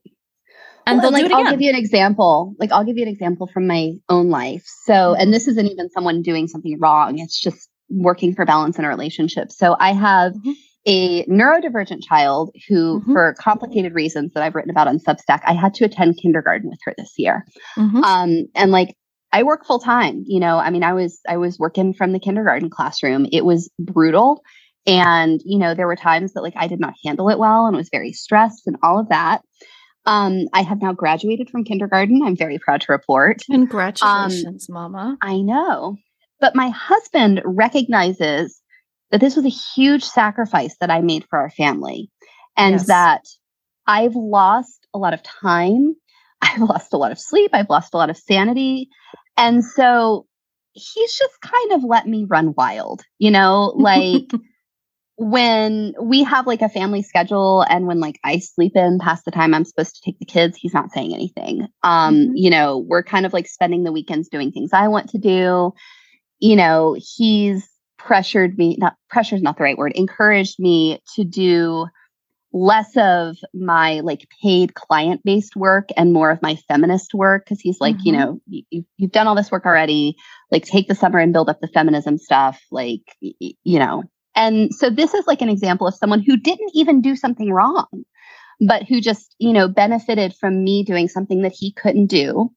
[0.85, 2.55] And well, they'll and like, I'll give you an example.
[2.59, 4.63] Like I'll give you an example from my own life.
[4.85, 5.21] So, mm-hmm.
[5.21, 7.19] and this isn't even someone doing something wrong.
[7.19, 9.51] It's just working for balance in a relationship.
[9.51, 10.51] So I have mm-hmm.
[10.85, 13.13] a neurodivergent child who, mm-hmm.
[13.13, 16.79] for complicated reasons that I've written about on Substack, I had to attend kindergarten with
[16.85, 17.45] her this year.
[17.77, 18.03] Mm-hmm.
[18.03, 18.95] Um, and like
[19.31, 20.23] I work full time.
[20.25, 23.27] You know, I mean, I was I was working from the kindergarten classroom.
[23.31, 24.43] It was brutal,
[24.85, 27.75] and you know, there were times that like I did not handle it well and
[27.75, 29.41] was very stressed and all of that.
[30.05, 32.21] Um, I have now graduated from kindergarten.
[32.23, 33.43] I'm very proud to report.
[33.49, 35.17] Congratulations, um, Mama.
[35.21, 35.97] I know,
[36.39, 38.59] but my husband recognizes
[39.11, 42.09] that this was a huge sacrifice that I made for our family,
[42.57, 42.87] and yes.
[42.87, 43.21] that
[43.87, 45.95] I've lost a lot of time.
[46.51, 47.51] I've lost a lot of sleep.
[47.53, 48.89] I've lost a lot of sanity.
[49.37, 50.25] And so
[50.73, 54.29] he's just kind of let me run wild, you know, like
[55.17, 59.31] when we have like a family schedule and when like I sleep in past the
[59.31, 61.67] time I'm supposed to take the kids, he's not saying anything.
[61.83, 62.31] Um, mm-hmm.
[62.35, 65.73] you know, we're kind of like spending the weekends doing things I want to do.
[66.39, 71.23] You know, he's pressured me, not pressure is not the right word, encouraged me to
[71.23, 71.85] do
[72.53, 77.61] less of my like paid client based work and more of my feminist work because
[77.61, 78.07] he's like, mm-hmm.
[78.07, 80.15] you know, you, you've done all this work already.
[80.51, 82.61] Like, take the summer and build up the feminism stuff.
[82.71, 84.03] Like, you know.
[84.35, 87.87] And so this is like an example of someone who didn't even do something wrong,
[88.65, 92.49] but who just, you know, benefited from me doing something that he couldn't do,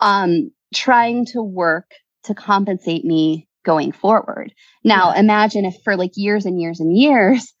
[0.00, 1.90] um, trying to work
[2.24, 4.52] to compensate me going forward.
[4.82, 5.20] Now, yeah.
[5.20, 7.53] imagine if for like years and years and years,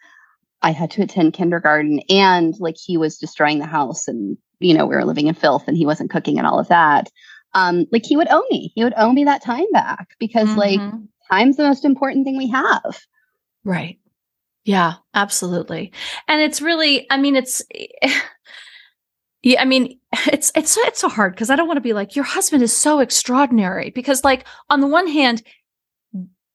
[0.62, 4.86] I had to attend kindergarten and like he was destroying the house and, you know,
[4.86, 7.10] we were living in filth and he wasn't cooking and all of that.
[7.52, 10.58] Um, like he would owe me, he would owe me that time back because mm-hmm.
[10.58, 10.80] like
[11.30, 13.00] time's the most important thing we have.
[13.64, 13.98] Right.
[14.64, 15.92] Yeah, absolutely.
[16.26, 17.62] And it's really, I mean, it's,
[19.42, 22.16] yeah, I mean, it's, it's, it's so hard because I don't want to be like,
[22.16, 25.42] your husband is so extraordinary because like on the one hand,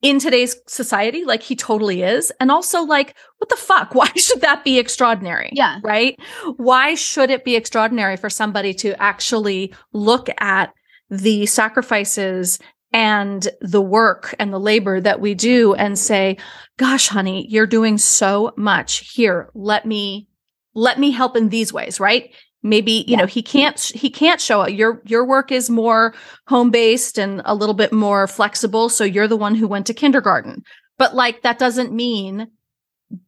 [0.02, 2.32] in today's society, like he totally is.
[2.40, 3.94] And also, like, what the fuck?
[3.96, 5.50] Why should that be extraordinary?
[5.54, 5.80] Yeah.
[5.84, 6.20] Right?
[6.58, 10.74] Why should it be extraordinary for somebody to actually look at
[11.10, 12.60] the sacrifices
[12.92, 16.38] and the work and the labor that we do and say,
[16.78, 19.50] gosh, honey, you're doing so much here.
[19.54, 20.28] Let me,
[20.74, 22.34] let me help in these ways, right?
[22.64, 23.18] Maybe you yeah.
[23.18, 24.72] know he can't he can't show up.
[24.72, 26.14] Your your work is more
[26.48, 29.94] home based and a little bit more flexible so you're the one who went to
[29.94, 30.64] kindergarten.
[30.98, 32.48] But like that doesn't mean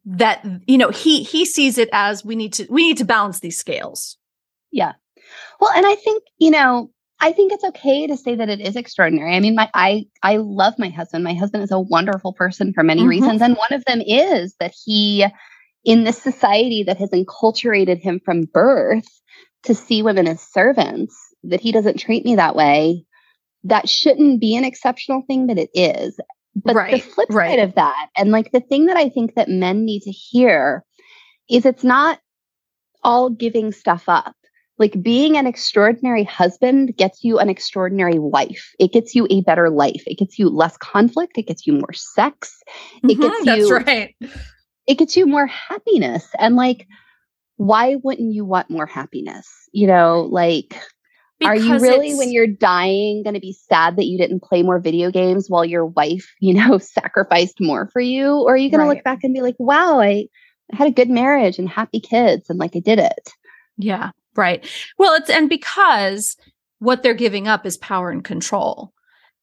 [0.04, 3.40] that you know he he sees it as we need to we need to balance
[3.40, 4.16] these scales.
[4.70, 4.92] Yeah.
[5.60, 6.90] Well and i think you know
[7.20, 9.34] i think it's okay to say that it is extraordinary.
[9.34, 11.24] I mean my i i love my husband.
[11.24, 13.10] My husband is a wonderful person for many mm-hmm.
[13.10, 15.26] reasons and one of them is that he
[15.84, 19.21] in this society that has enculturated him from birth
[19.64, 23.04] to see women as servants, that he doesn't treat me that way,
[23.64, 26.18] that shouldn't be an exceptional thing, but it is.
[26.54, 27.50] But right, the flip right.
[27.50, 30.84] side of that, and like the thing that I think that men need to hear
[31.48, 32.18] is it's not
[33.02, 34.34] all giving stuff up.
[34.78, 38.72] Like being an extraordinary husband gets you an extraordinary wife.
[38.78, 40.02] It gets you a better life.
[40.06, 41.38] It gets you less conflict.
[41.38, 42.58] It gets you more sex.
[43.02, 44.14] It mm-hmm, gets you, that's right.
[44.86, 46.28] It gets you more happiness.
[46.38, 46.86] And like,
[47.66, 49.48] why wouldn't you want more happiness?
[49.72, 50.80] You know, like,
[51.38, 54.62] because are you really, when you're dying, going to be sad that you didn't play
[54.62, 58.40] more video games while your wife, you know, sacrificed more for you?
[58.40, 58.86] Or are you going right.
[58.86, 60.26] to look back and be like, wow, I,
[60.72, 63.30] I had a good marriage and happy kids and like I did it?
[63.78, 64.66] Yeah, right.
[64.98, 66.36] Well, it's, and because
[66.78, 68.92] what they're giving up is power and control.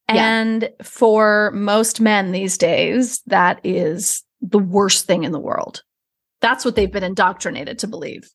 [0.07, 0.69] And yeah.
[0.83, 5.83] for most men these days, that is the worst thing in the world.
[6.41, 8.29] That's what they've been indoctrinated to believe.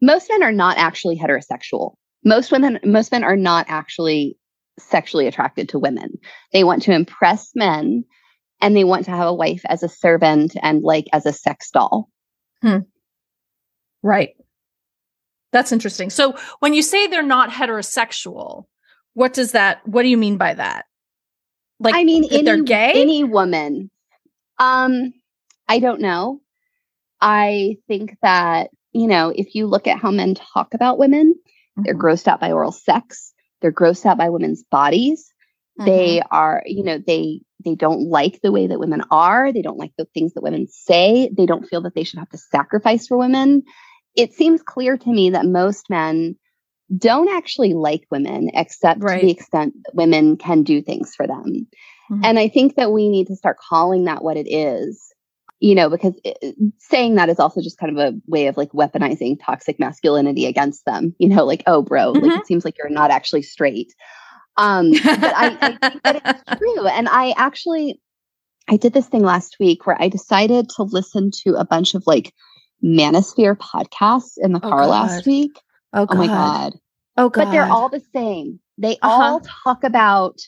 [0.00, 1.94] Most men are not actually heterosexual.
[2.24, 4.36] Most women, most men are not actually
[4.78, 6.18] sexually attracted to women.
[6.52, 8.04] They want to impress men
[8.60, 11.70] and they want to have a wife as a servant and like as a sex
[11.70, 12.08] doll.
[12.62, 12.78] Hmm.
[14.02, 14.30] Right.
[15.52, 16.10] That's interesting.
[16.10, 18.64] So when you say they're not heterosexual,
[19.14, 20.86] what does that what do you mean by that?
[21.78, 22.92] Like I mean any, they're gay?
[22.94, 23.90] Any woman.
[24.58, 25.12] Um
[25.68, 26.40] I don't know.
[27.20, 31.82] I think that, you know, if you look at how men talk about women, mm-hmm.
[31.84, 35.32] they're grossed out by oral sex, they're grossed out by women's bodies.
[35.78, 35.90] Mm-hmm.
[35.90, 39.78] They are, you know, they they don't like the way that women are, they don't
[39.78, 43.06] like the things that women say, they don't feel that they should have to sacrifice
[43.06, 43.62] for women.
[44.14, 46.36] It seems clear to me that most men
[46.96, 49.20] don't actually like women except right.
[49.20, 51.66] to the extent that women can do things for them.
[52.10, 52.20] Mm-hmm.
[52.22, 55.00] And I think that we need to start calling that what it is
[55.64, 58.70] you know, because it, saying that is also just kind of a way of like
[58.72, 62.26] weaponizing toxic masculinity against them, you know, like, oh, bro, mm-hmm.
[62.26, 63.94] like it seems like you're not actually straight.
[64.58, 66.86] Um, but I, I think that it's true.
[66.86, 67.98] And I actually,
[68.68, 72.06] I did this thing last week where I decided to listen to a bunch of
[72.06, 72.34] like
[72.84, 74.90] manosphere podcasts in the oh, car God.
[74.90, 75.58] last week.
[75.94, 76.74] Oh, oh, my God.
[77.16, 77.44] Oh, God.
[77.46, 78.60] But they're all the same.
[78.76, 79.10] They uh-huh.
[79.10, 80.40] all talk about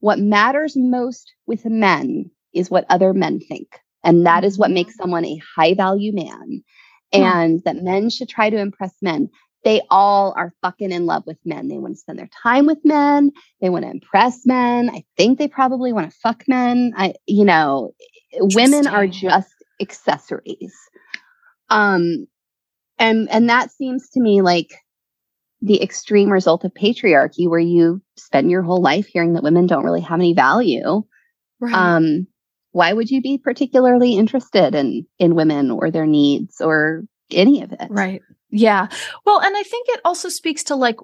[0.00, 3.78] what matters most with men is what other men think.
[4.04, 5.02] And that is what makes mm-hmm.
[5.02, 6.62] someone a high value man.
[7.12, 9.30] And that men should try to impress men.
[9.64, 11.68] They all are fucking in love with men.
[11.68, 13.32] They want to spend their time with men.
[13.60, 14.90] They want to impress men.
[14.90, 16.92] I think they probably want to fuck men.
[16.96, 17.92] I, you know,
[18.40, 20.74] women are just accessories.
[21.70, 22.26] Um,
[22.98, 24.70] and and that seems to me like
[25.60, 29.84] the extreme result of patriarchy, where you spend your whole life hearing that women don't
[29.84, 31.02] really have any value.
[31.60, 31.74] Right.
[31.74, 32.26] Um,
[32.72, 37.72] why would you be particularly interested in in women or their needs or any of
[37.72, 37.86] it?
[37.90, 38.22] Right.
[38.50, 38.88] Yeah.
[39.24, 40.96] Well and i think it also speaks to like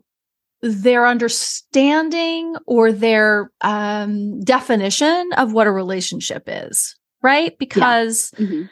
[0.62, 7.58] their understanding or their um definition of what a relationship is right?
[7.58, 8.46] Because yeah.
[8.46, 8.62] mm-hmm.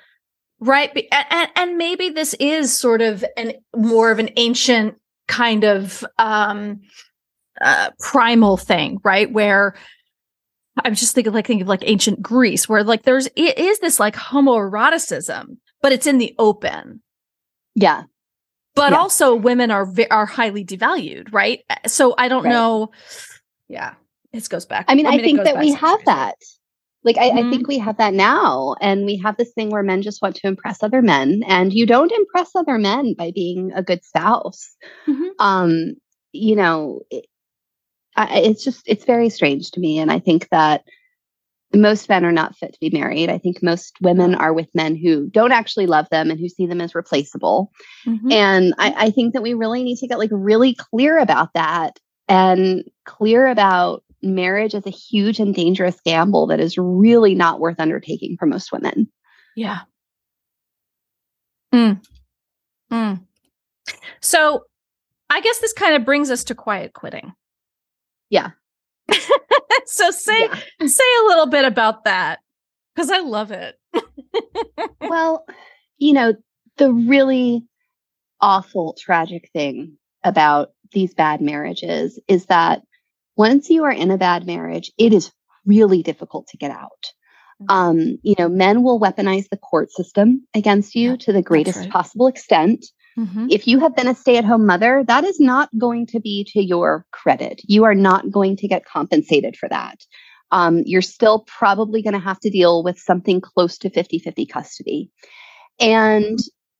[0.60, 4.94] right and, and maybe this is sort of an more of an ancient
[5.26, 6.80] kind of um
[7.60, 9.32] uh, primal thing right?
[9.32, 9.74] Where
[10.84, 14.00] i'm just thinking like thinking of like ancient greece where like there's it is this
[14.00, 17.02] like homoeroticism but it's in the open
[17.74, 18.04] yeah
[18.74, 18.98] but Yeah.
[18.98, 22.50] also women are are highly devalued right so i don't Right.
[22.50, 22.90] know
[23.68, 23.94] yeah
[24.32, 26.36] it goes back I mean, I, it think that we have that.
[27.04, 27.50] Like, I, I Mhm.
[27.50, 28.76] think we have that now.
[28.80, 31.42] And we have this thing where men just want to impress other men.
[31.46, 34.74] And you don't impress other men by being a good spouse.
[35.06, 35.30] Mhm.
[35.38, 35.94] Um,
[36.32, 37.26] you know, it,
[38.16, 39.98] I, it's just, it's very strange to me.
[39.98, 40.84] And I think that
[41.74, 43.30] most men are not fit to be married.
[43.30, 46.66] I think most women are with men who don't actually love them and who see
[46.66, 47.72] them as replaceable.
[48.06, 48.30] Mhm.
[48.30, 51.98] And I, I think that we really need to get like really clear about that
[52.28, 57.80] and clear about marriage as a huge and dangerous gamble that is really not worth
[57.80, 59.10] undertaking for most women.
[59.56, 59.80] Yeah.
[61.74, 62.02] Mm.
[62.92, 63.24] Mm.
[64.20, 64.64] So
[65.30, 67.32] I guess this kind of brings us to quiet quitting.
[68.32, 68.50] Yeah.
[69.86, 70.58] so say Yeah.
[70.86, 72.40] say a little bit about that
[72.94, 73.76] because I love it.
[75.00, 75.44] Well,
[75.98, 76.34] you know,
[76.78, 77.62] the really
[78.40, 82.82] awful, tragic thing about these bad marriages is that
[83.36, 85.30] once you are in a bad marriage, it is
[85.66, 87.12] really difficult to get out.
[87.62, 87.66] Mhm.
[87.70, 91.78] Um, you know, men will weaponize the court system against you Yeah, to the greatest
[91.80, 91.90] right.
[91.90, 92.86] possible extent.
[93.18, 93.48] Mhm.
[93.50, 96.44] if you have been a stay at home mother, that is not going to be
[96.52, 97.60] to your credit.
[97.64, 99.98] You are not going to get compensated for that.
[100.50, 104.46] Um, you're still probably going to have to deal with something close to 50 50
[104.46, 105.10] custody.
[105.80, 106.38] And,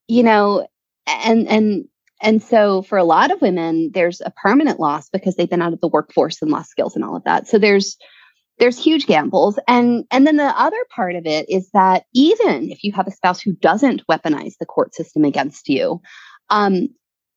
[0.08, 0.66] you know,
[1.06, 1.84] and, and,
[2.22, 5.72] and so for a lot of women, there's a permanent loss because they've been out
[5.72, 7.48] of the workforce and lost skills and all of that.
[7.48, 7.96] So there's,
[8.58, 9.58] there's huge gambles.
[9.66, 13.12] And, and then the other part of it is that even if you have a
[13.12, 16.00] spouse who doesn't weaponize the court system against you,
[16.50, 16.88] um,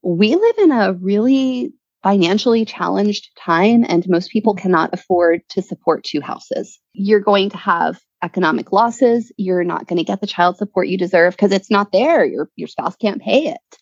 [0.04, 6.04] we live in a really financially challenged time, and most people cannot afford to support
[6.04, 6.80] two houses.
[6.94, 9.32] You're going to have economic losses.
[9.38, 12.24] You're not going to get the child support you deserve because it's not there.
[12.24, 13.78] Your your spouse can't pay it.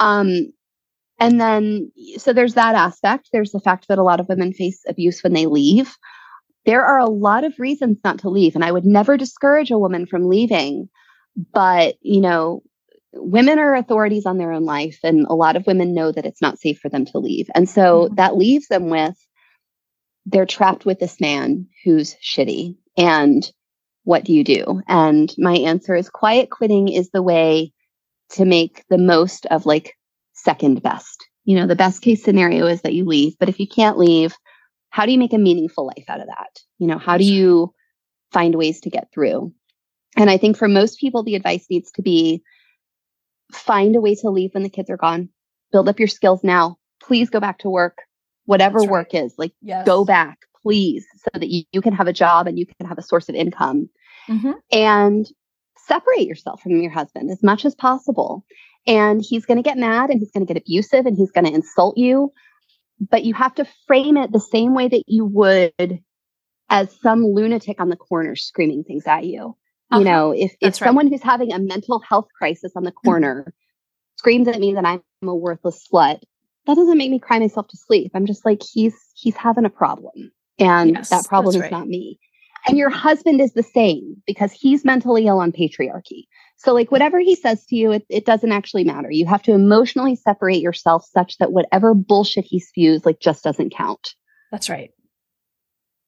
[0.00, 0.52] Um,
[1.20, 3.28] and then, so there's that aspect.
[3.32, 5.94] There's the fact that a lot of women face abuse when they leave.
[6.64, 9.78] There are a lot of reasons not to leave, and I would never discourage a
[9.78, 10.88] woman from leaving.
[11.52, 12.62] But, you know,
[13.14, 16.42] women are authorities on their own life, and a lot of women know that it's
[16.42, 17.50] not safe for them to leave.
[17.54, 18.16] And so Mhm.
[18.16, 19.16] that leaves them with
[20.26, 22.76] they're trapped with this man who's shitty.
[22.96, 23.50] And
[24.04, 24.82] what do you do?
[24.88, 27.72] And my answer is quiet quitting is the way
[28.30, 29.94] to make the most of like
[30.32, 31.26] second best.
[31.44, 34.34] You know, the best case scenario is that you leave, but if you can't leave,
[34.92, 36.60] how do you make a meaningful life out of that?
[36.78, 37.72] You know, how do you
[38.30, 39.52] find ways to get through?
[40.18, 42.42] And I think for most people, the advice needs to be
[43.52, 45.30] find a way to leave when the kids are gone.
[45.72, 46.76] Build up your skills now.
[47.02, 47.98] Please go back to work,
[48.44, 48.90] whatever right.
[48.90, 49.34] work is.
[49.38, 49.86] Like, Yes.
[49.86, 52.98] go back, please, so that you, you can have a job and you can have
[52.98, 53.88] a source of income
[54.28, 54.54] Mhm.
[54.70, 55.26] and
[55.78, 58.44] separate yourself from your husband as much as possible.
[58.86, 61.46] And he's going to get mad and he's going to get abusive and he's going
[61.46, 62.30] to insult you.
[63.10, 66.00] But you have to frame it the same way that you would
[66.70, 69.56] as some lunatic on the corner screaming things at you.
[69.90, 69.98] Uh-huh.
[69.98, 70.76] You know, if, if right.
[70.76, 73.52] someone who's having a mental health crisis on the corner
[74.16, 76.20] screams at me that I'm a worthless slut,
[76.66, 78.12] that doesn't make me cry myself to sleep.
[78.14, 80.32] I'm just like, he's he's having a problem.
[80.58, 81.72] And Yes, that problem is right.
[81.72, 82.18] not me.
[82.66, 86.24] And your husband is the same because he's mentally ill on patriarchy.
[86.56, 89.10] So, like, whatever he says to you, it, it doesn't actually matter.
[89.10, 93.74] You have to emotionally separate yourself such that whatever bullshit he spews, like, just doesn't
[93.74, 94.14] count.
[94.52, 94.90] That's right.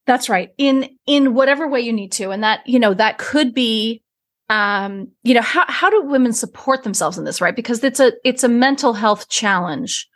[0.07, 0.51] That's right.
[0.59, 2.31] In in whatever way you need to.
[2.31, 4.05] And that, you know, that could be
[4.51, 7.57] um, you know, how how do women support themselves in this, right?
[7.57, 10.07] Because it's a it's a mental health challenge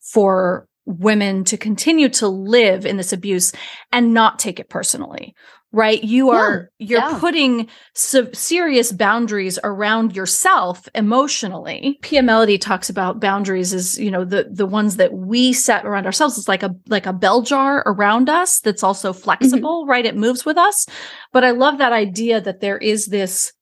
[0.00, 3.52] for women to continue to live in this abuse
[3.92, 5.34] and not take it personally.
[5.74, 6.04] Right?
[6.04, 7.18] You are you're yeah.
[7.18, 11.98] putting se- serious boundaries around yourself emotionally.
[12.02, 16.04] Pia Mellody talks about boundaries as, you know, the the ones that we set around
[16.04, 16.36] ourselves.
[16.36, 20.04] It's like a like a bell jar around us that's also flexible, right?
[20.04, 20.86] It moves with us.
[21.32, 23.52] But I love that idea that there is this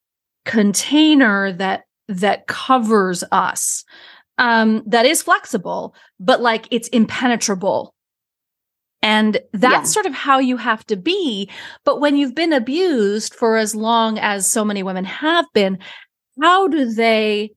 [0.44, 3.84] container that that covers us
[4.38, 7.94] um that is flexible but like it's impenetrable
[9.03, 9.92] and that's Yeah.
[9.94, 11.48] sort of how you have to be.
[11.84, 15.78] But when you've been abused for as long as so many women have been
[16.40, 17.53] how do they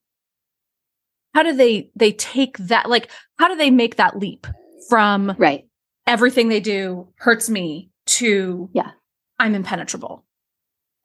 [1.33, 4.45] how do they they take that like how do they make that leap
[4.89, 5.65] from right.
[6.07, 8.91] everything they do hurts me to yeah.
[9.39, 10.25] I'm impenetrable?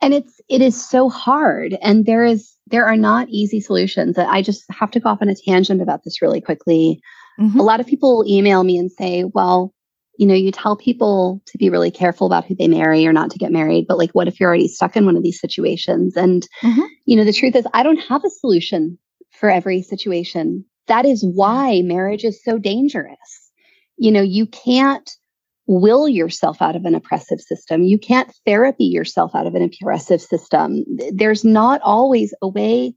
[0.01, 1.77] And it's it is so hard.
[1.83, 4.19] And there is there are not easy solutions.
[4.19, 7.01] I just have to go off on a tangent about this really quickly.
[7.41, 7.61] Mm-hmm.
[7.61, 9.73] a lot of people email me and say well
[10.19, 13.31] you know you tell people to be really careful about who they marry or not
[13.31, 16.17] to get married but like what if you're already stuck in one of these situations
[16.17, 16.83] and mm-hmm.
[17.07, 18.99] you know the truth is i don't have a solution
[19.33, 23.51] for every situation that is why marriage is so dangerous
[23.97, 25.11] you know you can't
[25.69, 27.83] will yourself out of an oppressive system.
[27.83, 30.83] You can't therapy yourself out of an oppressive system.
[31.13, 32.95] There's not always a way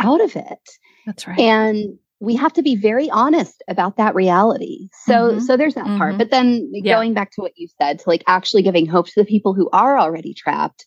[0.00, 0.58] out of it.
[1.06, 1.38] That's right.
[1.38, 4.88] And we have to be very honest about that reality.
[5.04, 5.40] So mm-hmm.
[5.40, 5.98] so there's that mm-hmm.
[5.98, 6.18] part.
[6.18, 6.94] But then yeah.
[6.94, 9.68] going back to what you said to like actually giving hope to the people who
[9.72, 10.86] are already trapped.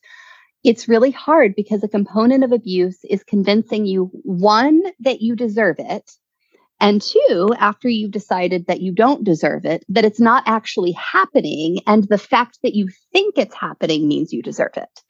[0.63, 5.75] It's really hard because a component of abuse is convincing you one that you deserve
[5.77, 6.09] it
[6.79, 11.79] and two, after you've decided that you don't deserve it, that it's not actually happening.
[11.87, 15.01] And the fact that you think it's happening means you deserve it.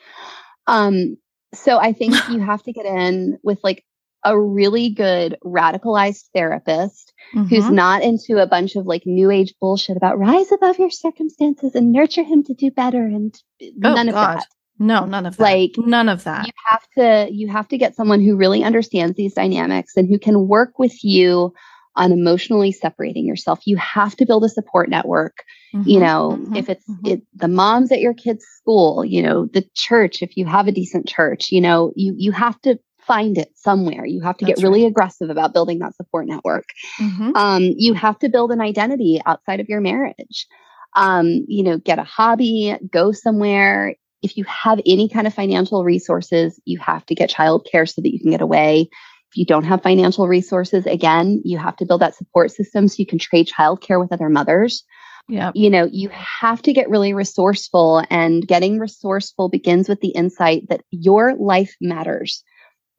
[0.68, 1.18] Um,
[1.54, 3.84] so I think you have to get in with like
[4.26, 7.48] a really good radicalized therapist mm-hmm.
[7.48, 11.76] who's not into a bunch of like new age bullshit about rise above your circumstances
[11.76, 14.40] and nurture him to do better and oh, none of God.
[14.40, 14.48] that.
[14.78, 15.44] No, none of that.
[15.44, 16.48] Like none of that.
[16.48, 20.20] You have to you have to get someone who really understands these dynamics and who
[20.20, 21.54] can work with you
[21.96, 23.62] on emotionally separating yourself.
[23.66, 25.44] You have to build a support network.
[25.74, 27.08] Mm-hmm, you know, mm-hmm, if it's mm-hmm.
[27.08, 30.74] it, the moms at your kids' school, you know, the church, if you have a
[30.74, 34.06] decent church, you know, you you have to find it somewhere.
[34.06, 34.90] You have to That's get really right.
[34.90, 36.66] aggressive about building that support network.
[37.00, 37.36] Mm-hmm.
[37.36, 40.48] Um, you have to build an identity outside of your marriage.
[40.96, 43.96] Um, you know, get a hobby, go somewhere
[44.26, 48.12] if you have any kind of financial resources, you have to get childcare so that
[48.12, 48.90] you can get away.
[49.32, 52.96] If you don't have financial resources, again, you have to build that support system so
[52.98, 54.84] you can trade childcare with other mothers.
[55.28, 55.52] Yeah.
[55.54, 60.70] You know, you have to get really resourceful, and getting resourceful begins with the insight
[60.70, 62.44] that your life matters.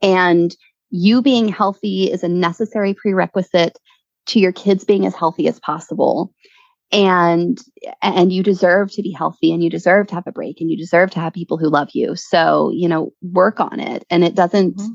[0.06, 0.56] And
[0.90, 3.78] you being healthy is a necessary prerequisite
[4.26, 6.32] to your kids being as healthy as possible
[6.92, 7.58] and
[8.02, 10.76] and you deserve to be healthy and you deserve to have a break and you
[10.76, 14.34] deserve to have people who love you so you know work on it and it
[14.34, 14.92] doesn't mm-hmm.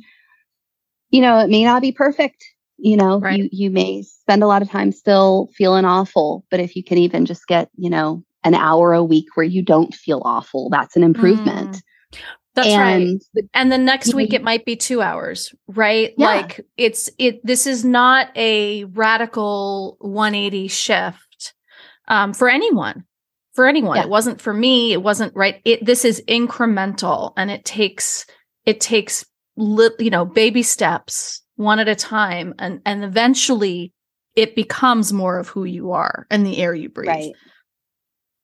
[1.09, 2.43] you know it may not be perfect
[2.78, 3.38] you know right.
[3.38, 6.97] you you may spend a lot of time still feeling awful but if you can
[6.97, 10.95] even just get you know an hour a week where you don't feel awful that's
[10.95, 12.20] an improvement mm.
[12.54, 13.45] That's and, right.
[13.54, 16.14] And the next week it might be 2 hours, right?
[16.18, 16.28] Yeah.
[16.28, 21.54] Like it's it this is not a radical 180 shift
[22.08, 23.06] um, for anyone
[23.54, 24.04] for anyone yeah.
[24.04, 28.26] it wasn't for me it wasn't right it this is incremental and it takes
[28.66, 29.26] it takes
[29.58, 33.93] li- you know baby steps one at a time and and eventually
[34.36, 37.34] it becomes more of who you are and the air you breathe right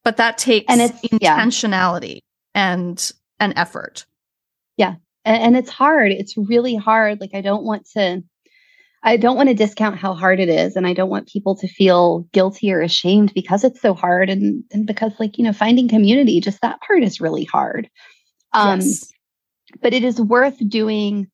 [0.03, 2.19] but that takes and it's intentionality
[2.55, 2.73] yeah.
[2.73, 4.05] and an effort
[4.77, 8.23] yeah and, and it's hard it's really hard like i don't want to
[9.03, 10.75] I don't want to discount how hard it is.
[10.75, 14.29] And I don't want people to feel guilty or ashamed because it's so hard.
[14.29, 17.89] And, and because, like, you know, finding community, just that part is really hard.
[18.53, 19.11] Um, yes.
[19.81, 21.27] But it is worth doing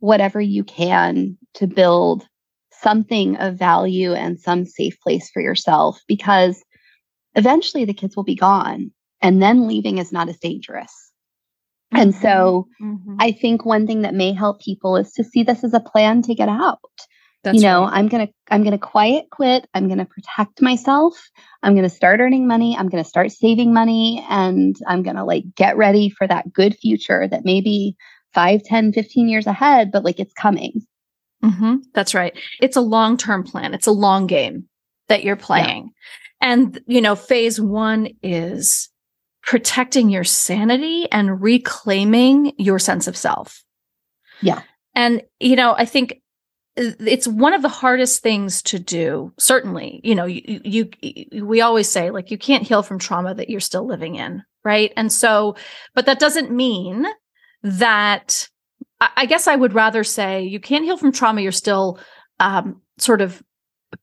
[0.00, 2.26] whatever you can to build
[2.70, 6.62] something of value and some safe place for yourself because
[7.34, 11.07] eventually the kids will be gone and then leaving is not as dangerous.
[11.92, 13.16] And so mm-hmm.
[13.18, 16.22] I think one thing that may help people is to see this as a plan
[16.22, 16.80] to get out.
[17.44, 17.92] That's you know, right.
[17.94, 19.66] I'm going to I'm going to quiet quit.
[19.72, 21.16] I'm going to protect myself.
[21.62, 22.76] I'm going to start earning money.
[22.76, 26.52] I'm going to start saving money and I'm going to like get ready for that
[26.52, 27.96] good future that maybe
[28.34, 30.82] 5, 10, 15 years ahead, but like it's coming.
[31.44, 31.76] Mm-hmm.
[31.94, 32.36] That's right.
[32.60, 33.72] It's a long-term plan.
[33.72, 34.68] It's a long game
[35.08, 35.90] that you're playing.
[36.42, 36.52] Yeah.
[36.52, 38.90] And you know, phase 1 is
[39.48, 43.64] protecting your sanity and reclaiming your sense of self.
[44.42, 44.60] Yeah.
[44.94, 46.20] And, you know, I think
[46.76, 49.32] it's one of the hardest things to do.
[49.38, 50.90] Certainly, you know, you, you,
[51.42, 54.42] we always say like you can't heal from trauma that you're still living in.
[54.64, 54.92] Right.
[54.98, 55.56] And so,
[55.94, 57.06] but that doesn't mean
[57.62, 58.50] that
[59.00, 61.98] I guess I would rather say you can't heal from trauma you're still
[62.38, 63.42] um, sort of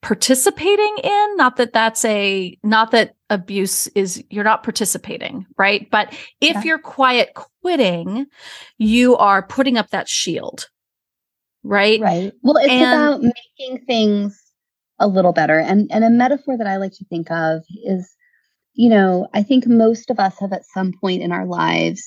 [0.02, 5.89] participating in not that that's a not that abuse is you're not participating right?
[5.89, 6.63] But if yeah.
[6.63, 8.28] you're quiet quitting
[8.78, 10.69] you are putting up that shield
[11.63, 11.99] right?
[11.99, 12.32] Right.
[12.43, 14.39] Well it's and, about making things
[14.99, 15.59] a little better.
[15.59, 18.15] And and a metaphor that i like to think of is
[18.73, 22.03] you know i think most of us have at some point in our lives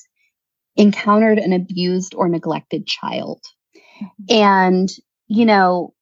[0.76, 3.42] encountered an abused or neglected child.
[4.00, 4.34] Mm-hmm.
[4.34, 4.88] and
[5.26, 5.92] you know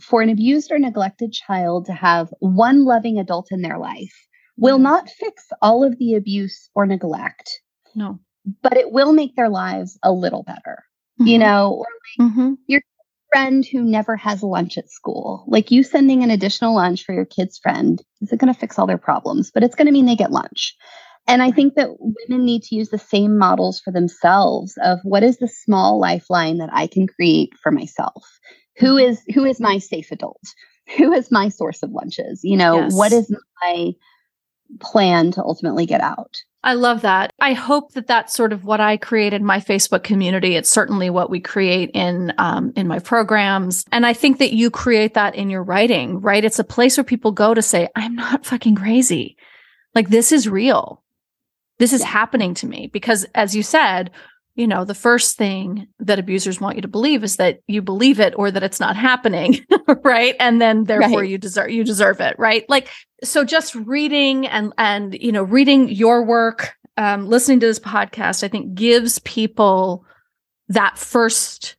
[0.00, 4.14] for an abused or neglected child to have one loving adult in their life
[4.60, 7.60] will not fix all of the abuse or neglect.
[7.94, 8.20] No.
[8.62, 10.84] but it will make their lives a little better.
[11.20, 11.26] Mm-hmm.
[11.26, 11.86] You know, or
[12.18, 12.52] like mm-hmm.
[12.66, 12.80] your
[13.32, 15.44] friend who never has lunch at school.
[15.46, 18.78] Like you sending an additional lunch for your kid's friend is it going to fix
[18.78, 20.74] all their problems, but it's going to mean they get lunch.
[21.26, 25.22] And I think that women need to use the same models for themselves of what
[25.22, 28.26] is the small lifeline that I can create for myself?
[28.78, 29.10] Who mm-hmm.
[29.10, 30.42] is who is my safe adult?
[30.96, 32.40] Who is my source of lunches?
[32.42, 32.94] You know, yes.
[32.94, 33.32] what is
[33.62, 33.92] my
[34.78, 36.42] plan to ultimately get out?
[36.62, 37.32] I love that.
[37.40, 40.56] I hope that that's sort of what I create in my Facebook community.
[40.56, 44.70] It's certainly what we create in um, in my programs, and I think that you
[44.70, 46.20] create that in your writing.
[46.20, 46.44] Right?
[46.44, 49.36] It's a place where people go to say, "I'm not fucking crazy.
[49.94, 51.02] Like this is real.
[51.78, 54.10] This is happening to me." Because, as you said,
[54.60, 58.20] you know, the first thing that abusers want you to believe is that you believe
[58.20, 59.64] it or that it's not happening,
[60.04, 60.36] right?
[60.38, 61.30] And then therefore right.
[61.30, 62.68] you deserve you deserve it, right?
[62.68, 62.90] Like
[63.24, 68.44] so just reading and and you know, reading your work, um, listening to this podcast,
[68.44, 70.04] I think gives people
[70.68, 71.76] that first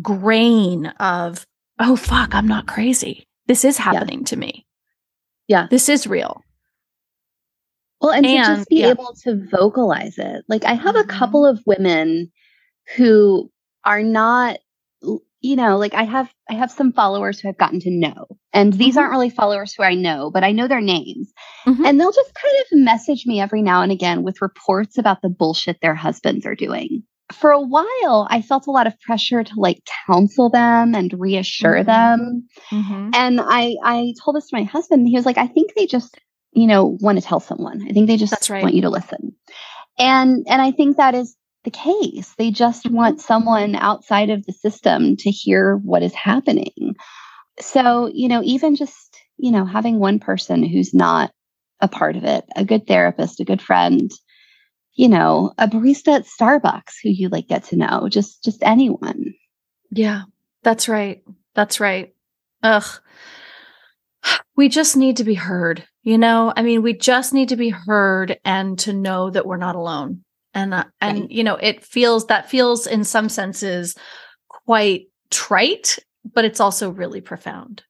[0.00, 1.44] grain of,
[1.80, 3.26] oh fuck, I'm not crazy.
[3.48, 4.26] This is happening yeah.
[4.26, 4.66] to me.
[5.48, 5.66] Yeah.
[5.68, 6.44] This is real.
[8.02, 8.90] Well, and, and to just be yeah.
[8.90, 10.44] able to vocalize it.
[10.48, 11.08] Like I have mm-hmm.
[11.08, 12.32] a couple of women
[12.96, 13.50] who
[13.84, 14.58] are not
[15.42, 18.26] you know, like I have I have some followers who I've gotten to know.
[18.52, 19.00] And these mm-hmm.
[19.00, 21.32] aren't really followers who I know, but I know their names.
[21.66, 21.84] Mm-hmm.
[21.84, 25.28] And they'll just kind of message me every now and again with reports about the
[25.28, 27.02] bullshit their husbands are doing.
[27.32, 31.82] For a while, I felt a lot of pressure to like counsel them and reassure
[31.82, 31.86] mm-hmm.
[31.86, 32.48] them.
[32.70, 33.10] Mm-hmm.
[33.14, 35.00] And I I told this to my husband.
[35.00, 36.18] and He was like, I think they just
[36.52, 37.82] you know, want to tell someone.
[37.88, 38.62] I think they just right.
[38.62, 39.34] want you to listen.
[39.98, 42.34] And and I think that is the case.
[42.36, 42.96] They just mm-hmm.
[42.96, 46.96] want someone outside of the system to hear what is happening.
[47.60, 51.32] So, you know, even just, you know, having one person who's not
[51.80, 54.10] a part of it, a good therapist, a good friend,
[54.94, 59.34] you know, a barista at Starbucks who you like get to know, just just anyone.
[59.90, 60.22] Yeah.
[60.62, 61.22] That's right.
[61.54, 62.14] That's right.
[62.62, 63.00] Ugh.
[64.56, 65.84] We just need to be heard.
[66.02, 69.56] You know, I mean, we just need to be heard and to know that we're
[69.56, 70.24] not alone.
[70.54, 71.30] And uh, and right.
[71.30, 73.94] you know, it feels that feels in some senses
[74.48, 75.98] quite trite,
[76.34, 77.82] but it's also really profound.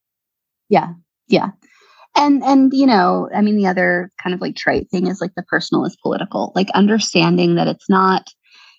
[0.68, 0.92] Yeah.
[1.28, 1.50] Yeah.
[2.14, 5.32] And and you know, I mean the other kind of like trite thing is like
[5.34, 6.52] the personal is political.
[6.54, 8.28] Like understanding that it's not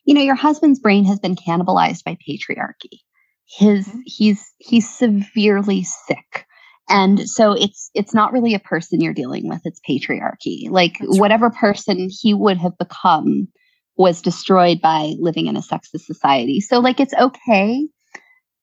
[0.05, 2.99] you know, your husband's brain has been cannibalized by patriarchy.
[3.45, 3.99] His mm-hmm.
[4.05, 6.45] he's he's severely sick
[6.89, 11.19] and so it's it's not really a person you're dealing with it's patriarchy like That's
[11.19, 11.57] whatever right.
[11.57, 13.47] person he would have become
[13.95, 17.87] was destroyed by living in a sexist society so like it's okay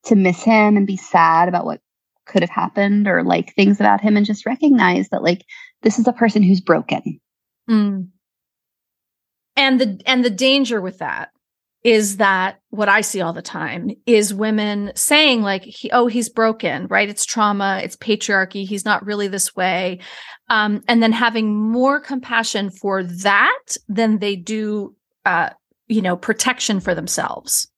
[0.05, 1.81] to miss him and be sad about what
[2.27, 5.45] could have happened or like things about him and just recognize that like
[5.83, 7.21] this is a person who's broken
[7.69, 8.07] mm.
[9.57, 11.31] and the and the danger with that
[11.83, 16.29] is that what I see all the time is women saying like, he, "Oh, he's
[16.29, 17.09] broken," right?
[17.09, 18.67] It's trauma, it's patriarchy.
[18.67, 20.01] He's not really this way,
[20.49, 25.51] um, and then having more compassion for that than they do, uh,
[25.89, 27.69] you know, protection for themselves.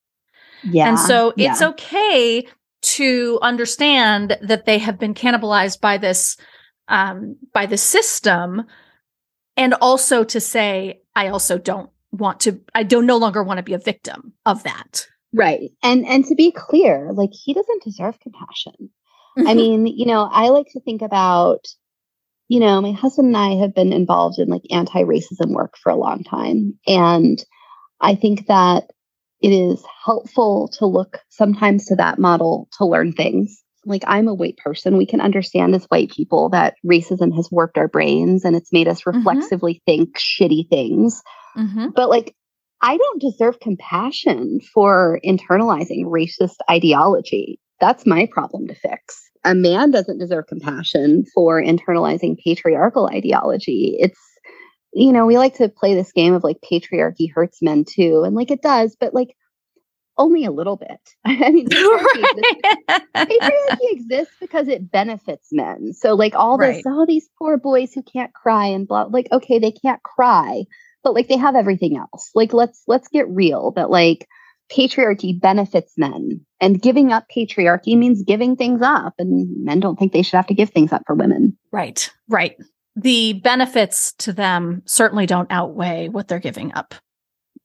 [0.65, 1.53] Yeah, and so yeah.
[1.53, 2.47] it's okay
[2.83, 6.37] to understand that they have been cannibalized by this
[6.89, 8.65] um, by the system,
[9.57, 13.63] and also to say, "I also don't want to i don't no longer want to
[13.63, 15.07] be a victim of that.
[15.35, 15.71] Right.
[15.83, 18.91] And and to be clear like he doesn't deserve compassion.
[19.39, 19.49] Mm-hmm.
[19.49, 21.67] i mean you know i like to think about
[22.49, 25.97] you know my husband and i have been involved in like anti-racism work for a
[25.97, 26.79] long time.
[26.87, 27.43] And
[28.01, 28.91] i think that
[29.41, 34.35] it is helpful to look sometimes to that model to learn things like i'm a
[34.35, 38.55] white person we can understand as white people that racism has warped our brains and
[38.55, 39.19] it's made us mm-hmm.
[39.19, 39.85] reflexively mm-hmm.
[39.85, 41.23] think shitty things
[41.57, 41.89] Mm-hmm.
[41.95, 42.35] But like,
[42.81, 47.61] I don't deserve compassion for internalizing racist ideology.
[47.81, 49.31] That's my problem to fix.
[49.45, 53.97] A man doesn't deserve compassion for internalizing patriarchal ideology.
[53.99, 54.19] It's,
[54.93, 58.23] you know, we like to play this game of like patriarchy hurts men too.
[58.25, 59.35] And like it does, but like
[60.23, 61.01] only a little bit.
[61.25, 65.93] I mean, patriarchy, exists, patriarchy exists because it benefits men.
[65.93, 66.85] So like all this, right.
[66.87, 70.65] oh, these poor boys who can't cry and blah, like, okay, they can't cry
[71.03, 72.31] but like they have everything else.
[72.35, 74.29] Like let's let's get real that like
[74.73, 80.13] patriarchy benefits men and giving up patriarchy means giving things up and men don't think
[80.13, 81.57] they should have to give things up for women.
[81.73, 82.11] Right.
[82.29, 82.57] Right.
[82.97, 86.95] The benefits to them certainly don't outweigh what they're giving up.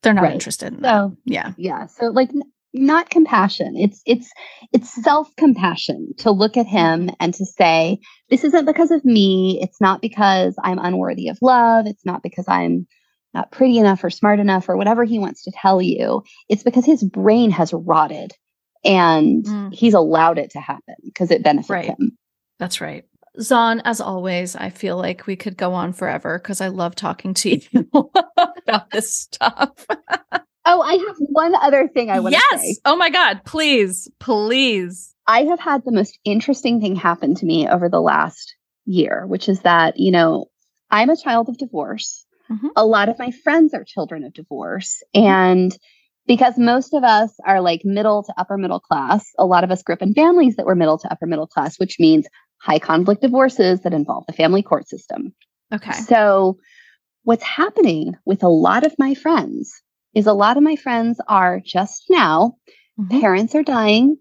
[0.04, 0.34] They're not right.
[0.34, 0.92] interested in that.
[0.92, 1.54] So, yeah.
[1.58, 1.88] Yeah.
[1.88, 2.30] So like
[2.74, 3.76] not compassion.
[3.76, 4.30] It's it's
[4.74, 9.60] it's self-compassion to look at him and to say, this isn't because of me.
[9.62, 11.88] It's not because I'm unworthy of love.
[11.88, 12.88] It's not because I'm
[13.34, 16.86] not pretty enough or smart enough or whatever he wants to tell you, it's because
[16.86, 18.32] his brain has rotted
[18.84, 19.74] and mm.
[19.74, 21.86] he's allowed it to happen because it benefits right.
[21.86, 22.18] him.
[22.60, 23.06] That's right.
[23.40, 27.34] Zawn, as always, I feel like we could go on forever because I love talking
[27.36, 29.86] to you about this stuff.
[30.66, 32.62] oh, I have one other thing I want to yes!
[32.62, 32.68] say.
[32.68, 32.80] Yes.
[32.86, 35.14] Oh my God, please, please.
[35.28, 39.50] I have had the most interesting thing happen to me over the last year, which
[39.50, 40.46] is that, you know,
[40.90, 42.26] I'm a child of divorce.
[42.50, 42.68] Mm-hmm.
[42.76, 45.04] A lot of my friends are children of divorce.
[45.14, 45.78] And
[46.28, 49.84] because most of us are like middle to upper middle class, a lot of us
[49.84, 52.28] grew up in families that were middle to upper middle class, which means
[52.60, 55.34] high conflict divorces that involve the family court system.
[55.74, 55.92] Okay.
[55.92, 56.58] So,
[57.24, 59.82] what's happening with a lot of my friends
[60.14, 62.56] is a lot of my friends are just now,
[63.00, 63.20] mm-hmm.
[63.20, 64.18] parents are dying,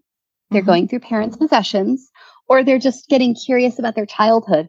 [0.50, 0.66] they're mm-hmm.
[0.66, 2.10] going through parents' possessions,
[2.48, 4.68] or they're just getting curious about their childhood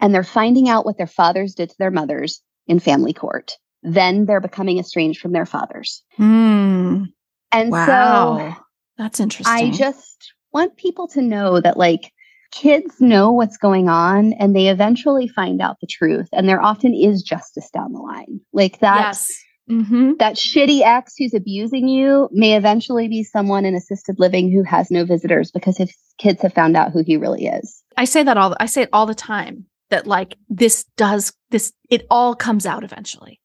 [0.00, 3.56] and they're finding out what their fathers did to their mothers in family court.
[3.82, 6.02] Then they're becoming estranged from their fathers.
[6.18, 7.06] Mm.
[7.52, 7.86] And wow.
[7.86, 8.62] so
[8.96, 9.54] that's interesting.
[9.54, 12.12] I just want people to know that, like,
[12.54, 16.28] kids know what's going on and they eventually find out the truth.
[16.32, 18.40] And there often is justice down the line.
[18.52, 19.00] Like that.
[19.00, 19.30] Yes.
[19.68, 20.12] Mm-hmm.
[20.18, 24.90] That shitty ex who's abusing you may eventually be someone in assisted living who has
[24.90, 27.82] no visitors because his kids have found out who he really is.
[27.96, 31.72] I say that all I say it all the time that like this does this
[31.88, 33.40] it all comes out eventually.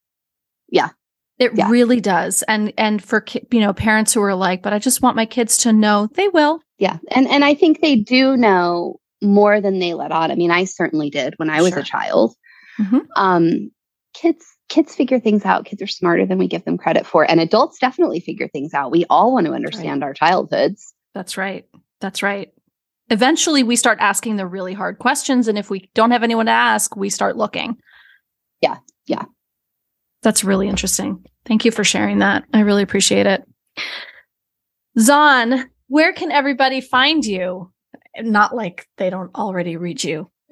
[0.68, 0.89] Yeah.
[1.38, 1.70] It yeah.
[1.70, 2.43] really does.
[2.49, 5.57] And and for you know parents who are like, but I just want my kids
[5.60, 6.62] to know, they will.
[6.80, 6.97] Yeah.
[7.11, 10.32] And and I think they do know more than they let on.
[10.32, 11.80] I mean, I certainly did when I was sure.
[11.80, 12.36] a child.
[12.80, 12.99] Mm-hmm.
[13.15, 13.71] Um
[14.13, 15.65] kids kids figure things out.
[15.65, 17.30] Kids are smarter than we give them credit for.
[17.30, 18.91] And adults definitely figure things out.
[18.91, 20.07] We all want to understand right.
[20.07, 20.93] our childhoods.
[21.13, 21.65] That's right.
[21.99, 22.53] That's right.
[23.09, 25.47] Eventually, we start asking the really hard questions.
[25.47, 27.77] And if we don't have anyone to ask, we start looking.
[28.61, 28.77] Yeah.
[29.07, 29.23] Yeah.
[30.21, 31.25] That's really interesting.
[31.45, 32.43] Thank you for sharing that.
[32.53, 33.43] I really appreciate it.
[34.99, 37.71] Zawn, where can everybody find you?
[38.17, 40.31] Not like they don't already read you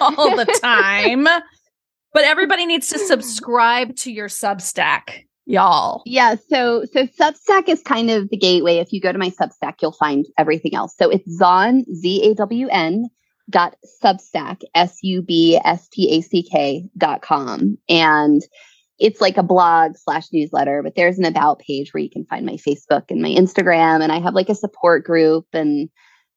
[0.00, 6.02] all the time, but everybody needs to subscribe to your Substack, y'all.
[6.04, 6.34] Yeah.
[6.48, 8.76] So, so Substack is kind of the gateway.
[8.76, 10.94] If you go to my Substack, you'll find everything else.
[10.98, 13.08] So it's Zawn, Z A W N
[13.50, 18.42] dot substack s u b s t a c k dot com and
[19.00, 22.44] it's like a blog slash newsletter, but there's an about page where you can find
[22.44, 24.02] my Facebook and my Instagram.
[24.02, 25.88] And I have like a support group, and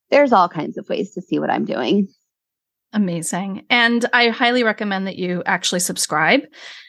[0.09, 2.07] there's all kinds of ways to see what I'm doing.
[2.93, 3.65] Amazing.
[3.69, 6.41] And I highly recommend that you actually subscribe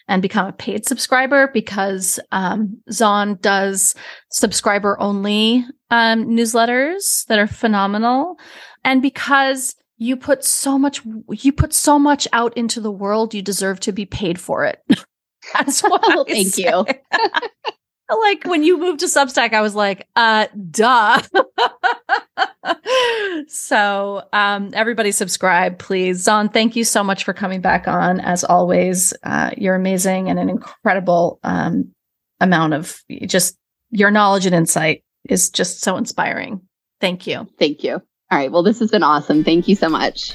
[0.07, 3.95] and become a paid subscriber because um, Zawn does
[4.31, 8.37] subscriber only um, newsletters that are phenomenal.
[8.85, 11.01] And because you put so much
[11.31, 14.83] you put so much out into the world you deserve to be paid for it
[15.53, 16.65] That's well, thank say.
[16.65, 16.87] you.
[18.23, 21.21] like when you moved to Substack, I was like, uh, duh.
[23.49, 26.25] so um, everybody subscribe, please.
[26.25, 28.21] Zawn, thank you so much for coming back on.
[28.21, 31.93] As always, uh, you're amazing and an incredible um,
[32.41, 33.57] amount of just
[33.91, 36.61] your knowledge and insight is just so inspiring.
[37.01, 37.49] Thank you.
[37.59, 37.95] Thank you.
[37.95, 38.51] All right.
[38.51, 39.45] Well, this has been awesome.
[39.45, 40.35] Thank you so much.